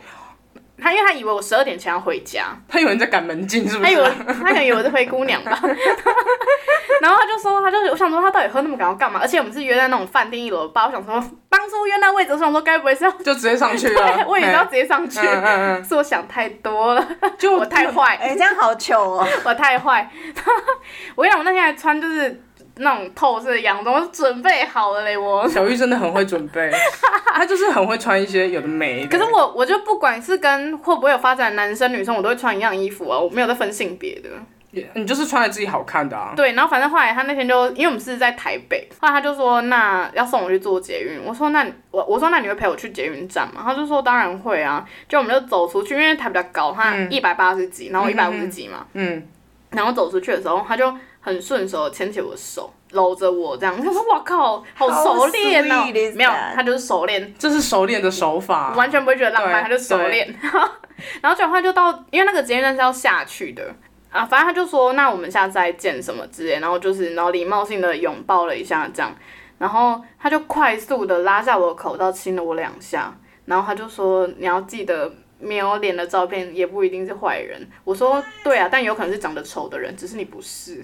[0.80, 3.90] 他因为他以为我十二点前要回家，他以为你在赶门禁，是不是？
[3.90, 5.58] 他以为他可能以为我是灰姑娘吧。
[7.00, 9.20] 然后他就说，他就我想说他到底喝那么赶要干嘛？
[9.20, 11.12] 而且我们是约在那种饭店一楼吧，我想说
[11.48, 14.24] 当初约那位置，我想说该不会是要，就直接上去对了。
[14.26, 18.16] 我以为是要直接上去，嗯嗯是我想太多了，嗯，就我太坏。
[18.16, 19.26] 哎、这样好糗哦。
[19.44, 20.08] 我太坏。
[21.14, 22.42] 我跟你讲，我那天还穿就是
[22.76, 25.46] 那种透视的洋装，我准备好了嘞，我。
[25.50, 26.70] 小玉真的很会准备，
[27.34, 29.18] 她就是很会穿一些有的没的。
[29.18, 34.28] 可是我我就不管是跟会不会有发展男生女生，我都会穿一样衣服啊，我没有在分性别的。
[34.94, 36.32] 你就是穿着自己好看的啊。
[36.34, 43.62] 对，然后反正后来他那天就，因为我们是在台北，后来他就说那要送我去坐捷运，我说那我我说那你会陪我去捷运站吗？
[43.64, 49.22] 他就说当然会啊，就我们就走出去，因为台比较高，他嗯一百八十几，然后我一百五十几嘛，嗯，
[49.70, 50.92] 然后走出去的时候，他就
[51.24, 53.74] 很顺手牵起我的手，搂着我这样。
[53.82, 58.74] 他说哇靠，好熟练哦、How sweet is 没有，他就是熟练，这是熟练的手法。
[58.74, 60.28] 完全不会觉得浪漫，他就熟练。
[61.22, 63.74] 然后转换就到，因为那个捷运站是要下去的
[64.10, 69.10] 啊，反正他就说那我们下次再见什么之类，然后就是然后礼貌性的拥抱了一下这样，
[69.56, 75.10] 然后他就快速的拉下我的口罩亲了我两下，然后他就说你要记得。
[75.40, 77.60] 没有脸的照片也不一定是坏人。
[77.82, 80.82] 我说对啊，但有可能是长得丑的人，只是你不是。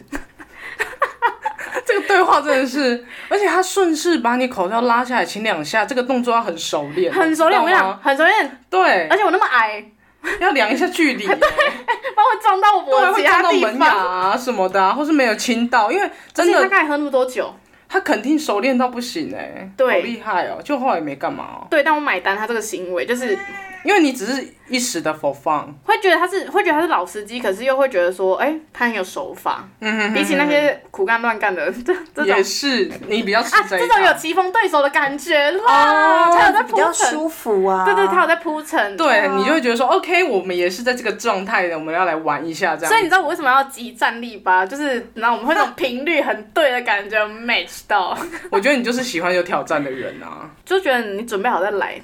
[1.86, 9.08] 这个对话真的是，而且他顺势把你口罩拉下来亲两下，这个动作要很熟练，很熟练，我跟你讲，很熟练，对。
[9.08, 9.84] 而，且我那么矮，
[10.40, 14.20] 要量一下距离， 帮我撞到对，会我其他地撞到门牙方。
[14.30, 17.54] 啊什么的啊，或是没有亲到，因为真的刚才喝那么多酒，
[17.88, 19.92] 他肯定熟练到不行哎、对。
[19.92, 23.38] 好厉害哦，就后来也没干嘛哦，对，但我买单他这个行为，就是
[23.84, 34.10] 因为你只是一时的 for fun，会觉得他是会觉得他是老司机，可是又会觉得说，哎、他很有手法，嗯哼比起那些苦干乱干的 这这种也是你比较吃啊，这种有。
[34.20, 37.84] 棋逢对手的感觉啦，哦他有在比较铺陈，舒服啊。
[37.86, 42.90] 对对，他有在铺陈，对你就会觉得说，OK，我们也是在这个状态的，我们要来玩一下这样。
[42.90, 44.66] 所以你知道我为什么要集战力吧？
[44.66, 48.14] 就是你知道我们会那种频率很对的感觉 match 到，
[48.52, 50.50] 我觉得你就是喜欢有挑战的人啊。
[50.66, 51.98] 就觉得你准备好再来，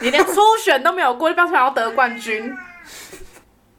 [0.00, 2.56] 你连初选都没有过，就不要想要得冠军。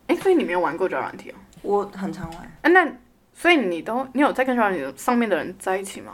[0.08, 1.36] 哎、所以你没有玩过交友软体哦？
[1.62, 2.88] 我很常玩，啊，那
[3.34, 6.14] 所以你都你有在跟软体上面的人在一起吗？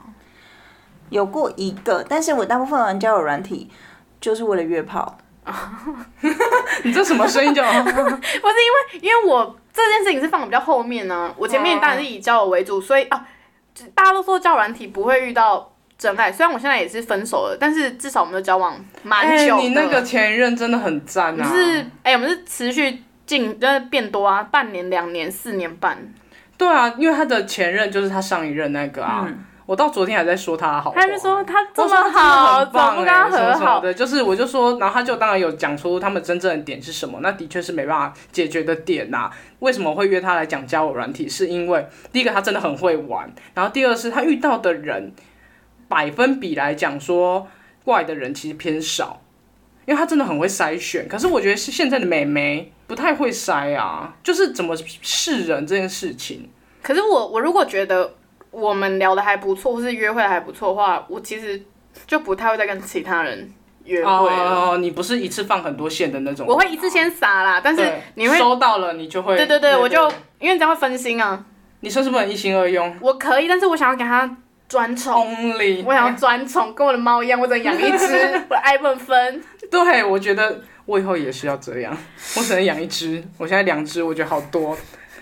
[1.09, 3.69] 有过一个，但是我大部分玩交友软体
[4.19, 5.17] 就是为了约炮。
[6.83, 7.63] 你这什么声音叫？
[7.83, 13.27] 不是因为，因为我这件事情是放的比较后面呢、我前面当然是以交友为主，所以啊，
[13.93, 16.31] 大家都说交友软体不会遇到真爱。
[16.31, 19.61] 虽然我现在也是分手了，但是至少我们的交往蛮哎久的。
[19.63, 21.49] 你那个前任真的很赞啊！
[21.49, 25.97] 就是哎、我们是持续进，就是变多啊，半年、两年、四年半。
[26.57, 29.25] 对啊，因为他的前任就是他上一任那个啊。
[29.27, 33.79] 嗯我到昨天还在说他好，他就说他这么好，怎么不跟他哎什么和好？
[33.81, 39.27] 的，就是我就说，然后他就当然有讲出他们真正的点是什么，那的确是没办法解决的点呐、
[39.61, 41.27] 为什么会约他来讲交友软体？
[41.27, 45.11] 是因为第一个他真的很会玩，然后第二是他遇到的人
[45.87, 47.47] 百分比来讲说
[47.83, 49.21] 怪的人其实偏少，
[49.85, 51.07] 因为他真的很会筛选。
[51.07, 56.49] 可是我觉得是现在的美眉不太会筛啊，就是怎么试人这件事情。
[56.81, 58.13] 可是我我如果觉得
[58.51, 61.61] 我们聊的还不错，或是约会还不错的话，我其实
[62.07, 63.51] 就不太会再跟其他人
[63.83, 64.71] 约会了。
[64.71, 70.07] 哦，你不是一次放很多线的那种，我会一次先撒啦，但是你会收到了，你就会对对对，我就
[70.39, 71.43] 因为这样会分心啊。
[71.81, 75.83] 你说是不能一心二用我可以，但是我想要给他专宠，，only。
[75.85, 78.05] 我想要专宠，跟我的猫一样，我只能养一只，
[78.49, 79.43] 我的爱不能分。
[79.69, 81.95] 对，我觉得我以后也是要这样，
[82.37, 84.77] 我只能养一只，我现在两只，我觉得好多，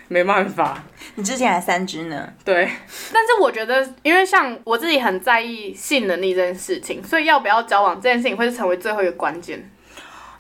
[0.08, 0.84] 没办法。
[1.16, 2.70] 你之前还三只呢，对，
[3.14, 9.70] 但是我觉得，因为像我自己很在意性能力这件事情，所以要不要交往这件事情会是成为最后一个关键。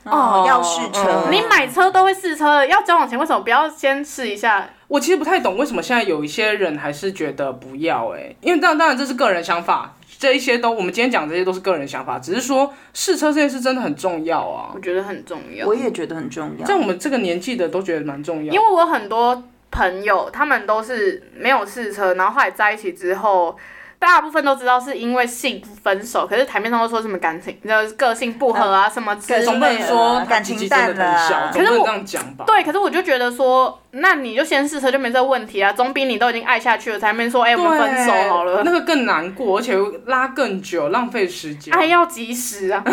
[0.05, 4.69] 哦，要试车，嗯你买车都会试车，要交往前为什么不要先试一下？
[4.87, 15.73] 我其实不太懂为什么现在有一些人还是觉得不要哎、因为当然当然这是个人想法，这一些都我们今天讲这些都是个人想法，只是说试车这件事真的很重要啊我，觉得很重要我。
[15.73, 16.65] 也觉得很重要。
[16.65, 18.59] 在我们这个年纪的都觉得蛮重要因。
[18.59, 23.57] 为我很多朋友，他们都是没有试车，然后后来在一起之后，
[24.05, 29.45] 大部分都知道是因为性分手，可是台面上都说什么感情，就是个性不合啊、什么之类的。
[29.45, 32.43] 总不能说感情淡了，啊可是我总不能这样讲吧？
[32.45, 41.73] 对，可是我就觉得说，那你就先试车就没这个问题啊，总比你都已经爱下去了，才面说，哎、我们分手好了，那个更难过，而且拉更久，浪费时间。
[41.73, 42.83] 爱要及时啊。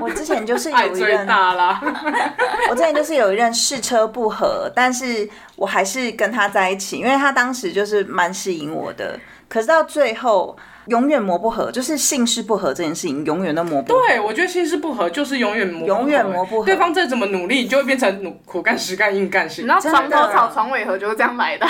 [0.00, 1.80] 我之前就是有一 任，大啦，
[2.68, 9.18] 我之前就是有一任试车不合，但是我还是跟他在一起，因为他当时就是蛮吸引我的。
[9.54, 14.00] 可是到最后永远磨不合，就是姓氏不合这件事情永远都磨不合。
[14.08, 16.66] 对我觉得性事不合就是永远磨，永远磨不合。
[16.66, 19.72] 对方再怎么努力，你就会变成努苦干实干硬干型你知。
[19.72, 21.64] 道床头吵床尾和就是这样来的，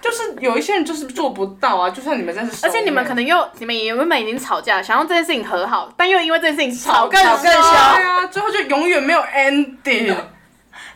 [0.00, 10.12] 就是有一些人就是做不到啊，就算你们真是，而且你们可能又你们原本已经吵架，想要这件事情和好，但又因为这件事情吵更吵更对啊，最后就永远没有 ending。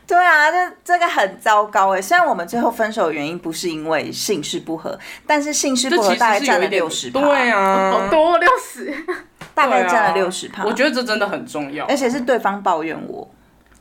[0.08, 2.00] 对啊，这这个很糟糕哎。
[2.00, 8.94] 虽然我们最后分手的原因不是因为姓氏不合，但是姓氏不合大概占了六十趴，对啊，好多六十，
[9.52, 10.64] 大概占了六十趴。
[10.64, 11.84] 我觉得这真的很重要。
[11.86, 13.28] 而且是对方抱怨我，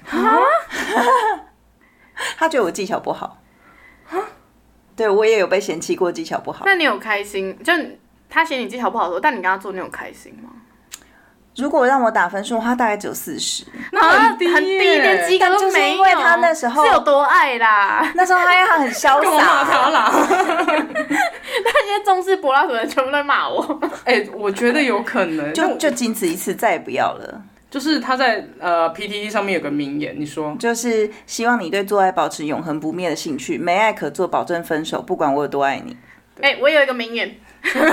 [2.37, 3.37] 他觉得我技巧不好。
[4.95, 6.63] 对我也有被嫌弃过技巧不好。
[6.65, 7.61] 那你有开心？
[7.61, 7.73] 就
[8.29, 10.49] 他嫌你技巧不好的时候，但你跟他做，你有开心吗？
[11.57, 13.63] 如果让我打分数，他大概只有四十。
[13.91, 15.95] 那很低很低，耶连及格都就是没有。
[15.95, 18.11] 因为他那时候是有多爱啦？
[18.15, 20.11] 那时候他他很潇洒， 他啦？
[21.63, 23.79] 那些重视柏拉图的人全部在骂我。
[24.03, 27.41] 哎、我觉得有可能，就就仅此一次，再也不要了。
[27.69, 35.95] 就是他在呃 PTT 上面有个名言，你说就是希望你对做爱保持永恒不灭的兴趣，没爱可做，保证分手，不管我有多爱你。
[36.41, 37.85] 哎、我有一个名言，就是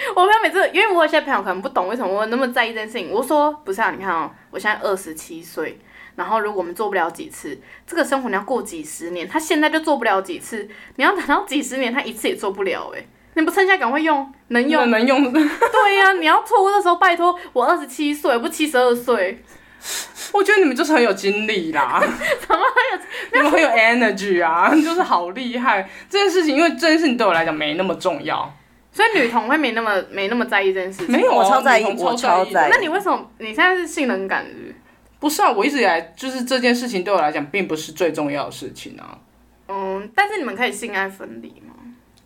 [0.16, 3.10] 我朋友每次，因为我有些朋友可能不懂为什么我那么在意这件事情。
[3.10, 5.78] 我说不是啊，你看哦，我现在二十七岁，
[6.16, 19.42] 然然后如果我们做不了几次，这个生活你要过几十年，他现在就做不了几次，你要等到几十年，他一次也做不了哎、你不趁现在赶快用，能用能用， 对呀、你要错过的时候，拜托我二十七岁，不七十二岁，
[20.34, 21.98] 我觉得你们就是很有精力啦，
[22.46, 23.40] 怎么有？
[23.42, 25.88] 你们很有 energy 啊，就是好厉害。
[26.10, 28.52] 这件事情，因为这件事情对我来讲没那么重要，
[28.92, 31.12] 所以女童会没那么没那么在意这件事情。
[31.12, 34.74] 没有啊我超在意我超在意那你为什么你现在是性能感是不是？
[35.20, 39.18] 不是啊，我一直以来就是这件事情对我来讲并不是最重要的事情啊。
[39.68, 41.74] 嗯，但是你们可以性爱分离吗？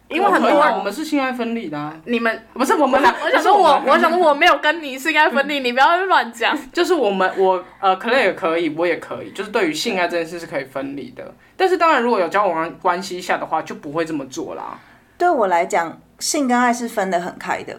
[0.08, 2.46] 因为很多人我们是性爱分离的、啊，你们。
[2.52, 6.56] 不是我们俩，我想说我，我想说我没有跟你性爱分离，你不要乱讲。
[6.72, 11.34] 就是我们我呃，可能也可以，我也可以，就是对于性爱这件事是可以分离的。
[11.56, 14.78] 但是当然，如果有交往关系下的话，就不会这么做啦。
[15.16, 17.76] 对我来讲，性跟爱是分得很开的。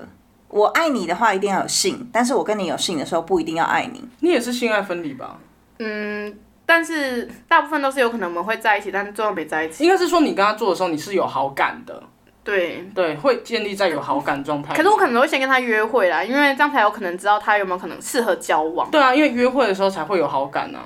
[0.48, 4.02] 我爱你的话，一定要有性，但是我跟你有性的时候，不一定要爱你。
[4.22, 5.38] 你也是性爱分离吧？
[5.80, 6.34] 嗯，
[6.66, 9.84] 但是大部分都是有可能我们会在一起，但是最后没在一起。
[9.84, 12.02] 应该是说你跟他做的时候，你是有好感的，
[12.44, 14.74] 对，对，会建立在有好感状态。
[14.74, 18.90] 可是我可能会先跟他约会啦，因为这样才有可能知道他有没有可能适合交往。
[18.90, 20.86] 对啊，因为约会的时候才会有好感啊。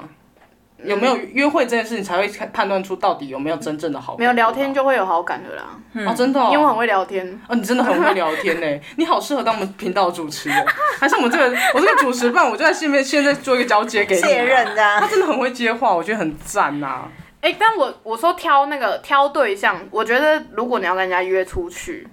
[0.83, 4.19] 有没有约会这件事情才会看判断出到底有没有真正的好感？
[4.19, 5.63] 没有聊天就会有好感的啦，
[6.05, 7.27] 吧哦，真的、哦，因为我很会聊天。
[7.47, 10.65] 哦，你真的很会聊天呢， 你好适合当我们频道主持人，
[10.99, 14.27] 还是我们这个我这个主持棒，我就在现面现在做一个交接给你、啊。
[14.27, 17.11] 卸任这样他真的很会接话，我觉得很赞呐、啊。
[17.41, 22.05] 哎、但我我说挑那个挑对象，我觉得如果你要跟人家约出去，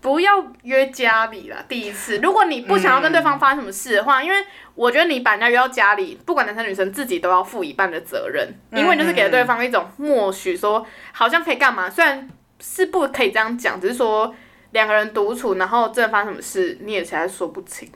[0.00, 1.62] 不要约家里啦。
[1.68, 4.36] 第一次，如果你不想要跟对方发生什么事的话，因为
[4.74, 12.28] 我觉得你把人家约到家里，不管男生女生，自己都要负一半的责任，因为你就是给了对方一种默许说好像可以干嘛，虽然
[12.60, 14.34] 是不可以这样讲，只是说
[14.70, 17.90] 两个人独处，然后真的发生什么事，你也实在说不清。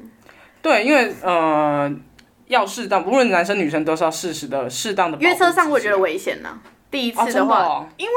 [0.61, 1.91] 对，因为呃，
[2.49, 5.17] 要适当，无论男生女生都是要适时的、适当的。
[5.19, 6.59] 约车上我觉得危险呐，
[6.91, 8.13] 第一哦，次的话，真的哦，因为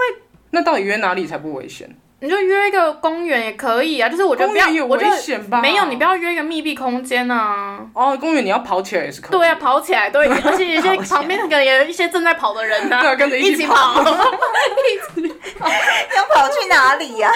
[0.52, 1.90] 那到底约哪里才不危险？
[2.20, 5.62] 你就约一个公园也可以啊，就是我觉得不要，我觉得？
[5.62, 7.80] 没有，你不要约一个密闭空间啊。
[7.94, 9.32] 哦，公园你要跑起来也是可以。
[9.32, 14.04] 对啊，跑起来，对， 而且一些旁边可能也有一些正在跑的人呢、 对啊跟着一 一起跑。
[14.04, 17.32] 要跑去哪里呀、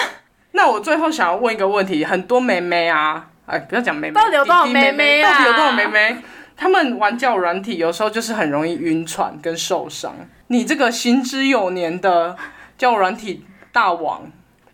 [0.50, 6.16] 那我最后想要问一个问题，很多妹妹啊，哎，不要讲妹妹，到底有多少妹妹到底有多少妹妹？
[6.56, 10.12] 他们玩交友软体，有时候就是很容易晕船跟受伤。
[10.48, 12.36] 你这个行之有年的
[12.76, 14.30] 交友软体大王，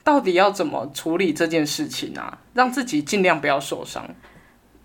[0.08, 2.38] 到底要怎么处理这件事情啊？
[2.54, 4.02] 让自己尽量不要受伤。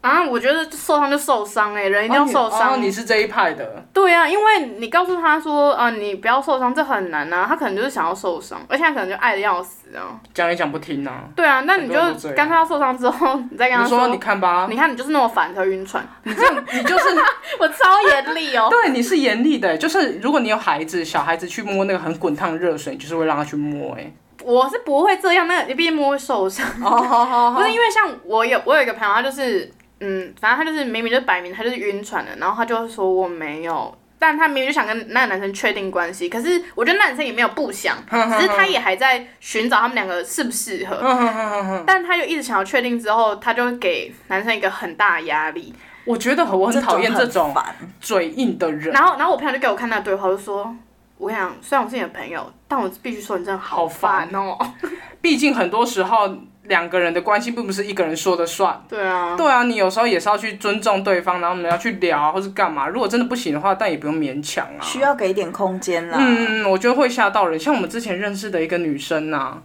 [0.01, 2.73] 啊，我觉得受伤就受伤哎、人一定要受伤。
[2.73, 7.45] 哦你是这一派的，对啊，因为你告诉他说，啊，你不要受伤，这很难啊。
[7.47, 10.19] 他可能就是想要受伤，而且他可能就爱的要死啊。
[10.33, 11.23] 讲也讲不听啊。
[11.33, 16.05] 对啊，那你就很多人都这样干脆他受伤之后，你再跟他你说你看吧，你看你就是那么烦才会晕船。
[16.23, 17.05] 你这样你就是
[17.57, 18.67] 我超严厉哦。
[18.69, 24.11] 对，你是严厉的，就是如果你有孩子，小孩子去摸那个很滚烫的热水，你就是会让他去摸，哎，
[24.43, 26.65] 我是不会这样，那个你毕竟摸会受伤。
[26.83, 40.97] 哦，不是因为像我有我有一个朋友，他就是嗯，反正他就是明明就摆明他就是晕船的，然后他就说我没有，但他明明就想跟那个男生确定关系，可是我觉得那男生也没有不想， 只是他也还在寻找他们两个适不适合，
[41.87, 45.73] 但他就一直想要确定之后，他就会给男生一个很大的压力，
[46.05, 47.55] 我觉得我很讨厌这很种。
[48.01, 50.75] 嘴硬的人，然后然后我朋友就给我看那个对话，就说。
[51.23, 54.57] 我跟你讲，虽然我是你的朋友，但我必须说你真的好好烦烦哦。
[55.21, 56.29] 毕竟很多时候
[56.63, 58.83] 两个人的关系并不是一个人说的算。
[58.89, 62.89] 对啊，对啊，你有时候也是要去尊重对方，然后你们要去聊啊，或是干嘛。
[62.89, 64.81] 如果真的不行的话，但也不用勉强啊。
[64.81, 66.17] 需要给一点空间啦。
[66.19, 67.57] 嗯，我觉得会吓到人。
[67.57, 69.61] 像我们之前认识的一个女生呐、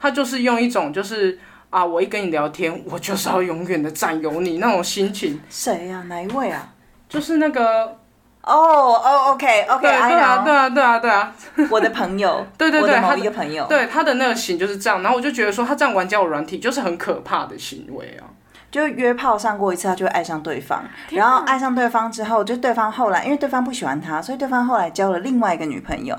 [0.00, 1.38] 她就是用一种就是
[1.70, 6.74] 啊，我一跟你聊天，我就是要永远的占有你那种心情，谁呀、哪一位啊？
[7.08, 7.96] 就是那个
[8.42, 11.32] 哦哦，OK，OK，对对啊对啊对啊对啊，
[11.70, 15.02] 我的朋友， 对对对他的个朋友，对他的那个型就是这样。
[15.02, 18.24] 然后我就觉得说，他这样玩交友软体就是很可怕的行为啊。
[18.70, 26.16] 就约炮上过一次，他就会爱上对方，然后爱上对方之后，就对方后来因为对方不喜欢他，所以对方后来交了另外一个女朋友，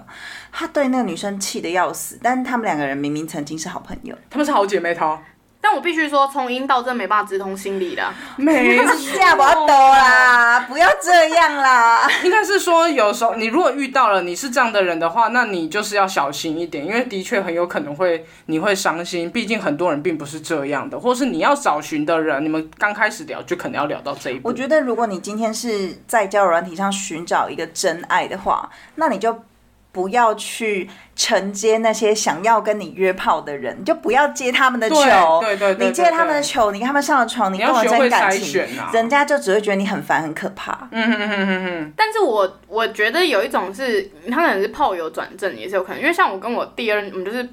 [0.52, 5.18] 他对那个女生气得要死，但是他们两个人明明曾经是好朋友，他们是好姐妹淘，
[5.64, 8.04] 但我必须说，从阴道真的没办法直通心理的。
[8.36, 12.10] 没下不要抖啦，不要这样啦。
[12.26, 24.50] 应该是说，有时候你如果遇到了你是这样的人的话，那你就是要小心一点，因为的确很有可能会你会伤心，毕竟很多人并不是这样的，或是你要找寻的人，你们刚开始聊就可能要聊到这一步。
[24.50, 29.44] 我觉得如果你今天是在交友软体上寻找一个真爱的话，那你就
[29.92, 34.96] 不要去承接那些想要跟你约炮的人，你就不要接他们的球。
[35.42, 40.88] 对对对，你接他们的球，你跟他们上了床，你跟我真感情，人家就只会觉得你很烦很可怕。
[40.92, 41.94] 嗯哼哼。
[41.98, 47.48] 但是我我觉得有一种是，他可能是炮友转正也是有可能，因为像我跟我第二，我们就是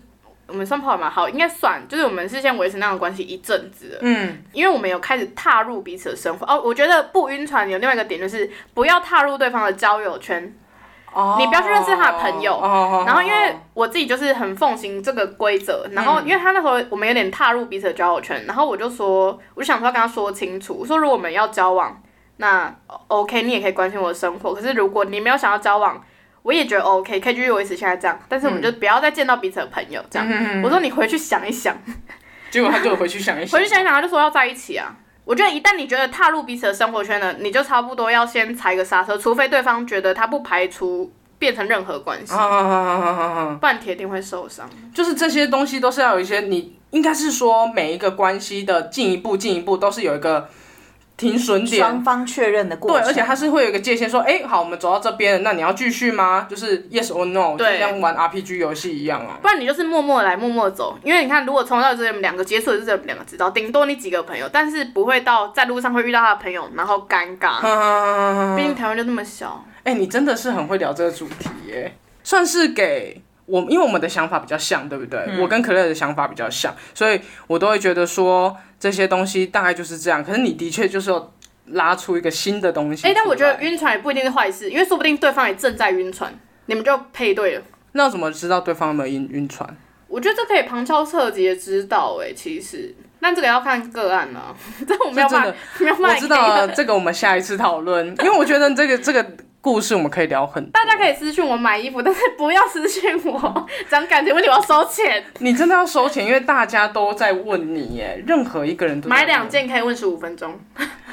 [0.47, 3.99] 我们算炮友嘛，好，应该算，就是我们是先维持那样的关系一阵子。
[4.01, 6.47] 嗯，因为我们有开始踏入彼此的生活。
[6.47, 10.55] 哦，我觉得不晕船有另外一个点就是不要踏入对方的交友圈。
[11.39, 12.61] 你不要去认识他的朋友，
[13.07, 22.01] 然后因为我自己就是很奉行这个规则，然后因为他那时候我们有点踏入彼此的交友圈，然后我就说，我就想说要跟他说清楚，我说如果我们要交往，
[22.37, 22.73] 那
[23.09, 26.01] OK，你也可以关心我的生活，可是如果你没有想要交往，
[26.43, 30.29] 我也觉得 OK，可以继续维持现在这样，但是我们就不要再见到彼此的朋友这样。
[30.63, 31.77] 我说你回去想一想，
[32.51, 34.95] 结果他就回去想一想， 回去想一想，他就说要在一起啊。
[35.29, 41.13] 我觉得一旦你觉得踏入彼此的生活圈了，你就差不多要先踩个刹车，除非对方觉得他不排除。
[41.41, 44.69] 变成任何关系，不然铁定会受伤。
[44.93, 50.49] 就是这些东西都是要有一些，你应该是说每一个关系的进一步、进一步都是有一个
[51.19, 53.03] 停损点，双方确认的过程。
[53.03, 56.47] 对，而且它是会有一个界限，说，哎，好，我们走到这边，那你要继续吗？
[56.49, 59.37] 就是 yes or no，就像玩 RPG 游戏一样啊。
[59.43, 60.97] 不然你就是默默来，默默走。
[61.03, 67.59] 因为你看，如果从到这两个接触的是这两个知道，顶多你几个朋友，但是不会到在路上会遇到他的朋友，然后尴尬。
[68.57, 69.65] 毕竟台湾就那么小。
[69.83, 75.41] 哎，你真的是很会聊这个主题耶，算是给我，因为我们的想法比较像，对不对？
[75.41, 80.23] 我跟可乐的想法比较像，所以我都会觉得说这些东西大概就是这样。
[80.23, 81.33] 可是你的确就是要
[81.69, 83.07] 拉出一个新的东西。
[83.07, 86.33] 哎，但我觉得晕船也不一定是坏事，因为说不定对方也正在晕船，
[86.67, 87.63] 你们就配对了。
[87.93, 89.77] 那怎么知道对方有没有晕晕船？
[90.09, 94.55] 我觉得这可以旁敲侧击的知道，哎，其实，但这个要看个案呢。
[94.87, 96.15] 这我没有办法，没有办法。
[96.15, 99.25] 我知道这个，我们下一次讨论，因为我觉得这个这个。
[99.69, 105.23] 故事我们可以聊很多，大家可以私信我买衣服，但是不要私信我 讲感情问题，我要收钱。
[105.41, 110.59] 你真的要收钱，因为大家都在问你耶，任何一个人都买两件可以问十五分钟。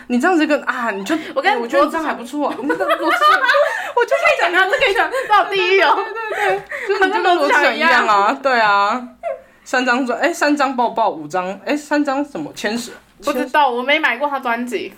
[0.07, 2.47] 你这样子跟啊，你就我跟我觉得你这样还不错。
[2.47, 5.93] 我就可以讲，他这可以讲到地狱哦。
[5.93, 6.05] 对
[6.47, 9.05] 对对，就跟罗志一样啊，对啊，
[9.65, 12.93] 三张专哎，三张抱抱，五张哎，三张什么签十？
[13.21, 14.93] 不知道，我没买过他专辑。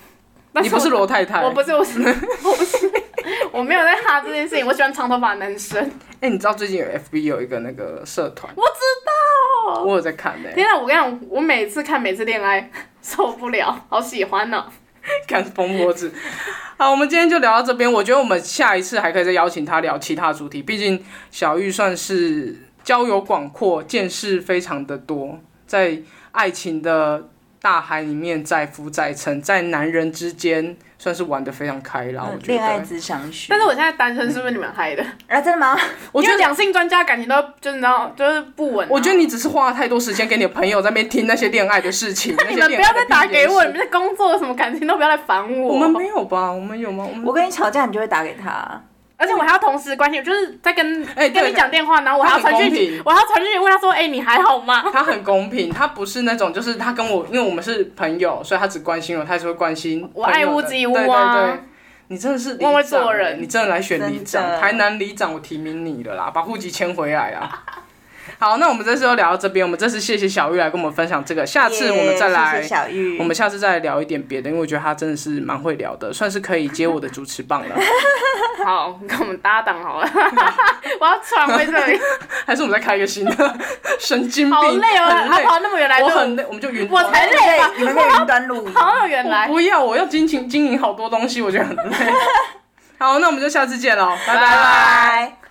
[0.60, 2.91] 你不是罗太太，我不是，我是，我不是，
[3.52, 4.66] 我没有在哈这件事情。
[4.66, 5.80] 我喜欢长头发男生。
[6.22, 8.52] 哎，你知道最近有 FB 有一个那个社团？
[8.56, 8.80] 我知
[9.76, 10.50] 道，我有在看呢。
[10.54, 12.70] 天啊，我跟你讲，我每次看每次恋爱
[13.02, 14.66] 受不了，好喜欢呢。
[15.28, 16.12] 看疯婆子。
[16.78, 17.92] 好，我们今天就聊到这边。
[17.92, 20.62] 我觉得我们下一次还可以再邀请他聊其他主题。
[20.62, 26.00] 毕竟小玉算是交友广阔，见识非常的多，在
[26.32, 27.30] 爱情的。
[27.60, 32.30] 大海里面载浮载沉，在男人之间算是玩的非常开朗。
[32.45, 33.48] 恋爱只相许。
[33.50, 35.04] 但是我现在单身，是不是你们害的？
[35.28, 35.78] 啊，真的吗？
[36.12, 38.88] 我觉得两性专家感情都就是你知道，就是不稳。
[38.89, 42.36] 我觉得你只是花了太多时间给你的朋友在那边听那些恋爱的事情。
[42.50, 45.74] 你们不要再打给我，你们在工作什么感情都不要来烦我。
[45.74, 46.52] 我们没有吧？
[46.52, 47.08] 我们有吗？
[47.26, 48.82] 我跟你吵架，你就会打给他。
[49.18, 61.34] 而且我还要同时关心，就是在跟跟你讲电话，然后我还要传讯息，我还要传讯息问他说：“哎，你还好吗？”他很公平，他不是那种就是他跟我，因为我们是朋友，所以他只关心我，他还是会关心我爱屋及乌啊。
[61.34, 61.63] 对对对，
[62.09, 67.63] 你真的是会做人，你真的来选里长，台南里长，我提名你了啦，把户籍迁回来啊。
[68.40, 69.66] 好，那我们这次就聊到这边。
[69.66, 77.76] 我们这次谢谢小玉来跟我们分享这个，下次我们再来，小玉，我们下次再聊一点别的，因为我觉得他真的是蛮会聊的，算是可以接我的主持棒了。
[78.66, 80.10] 好，跟我们搭档好了。
[81.00, 82.00] 我要喘回这里，
[82.46, 83.58] 还是我们再开一个新的？
[84.00, 87.72] 神经病，好累哦，他跑那么远来，我很累，我们就云，我才累吧？
[87.78, 91.96] 你们云端录，跑那么远来，不要，我要经营经营好多东西，我觉得很累。
[93.00, 95.47] 好，那我们就下次见喽，拜拜。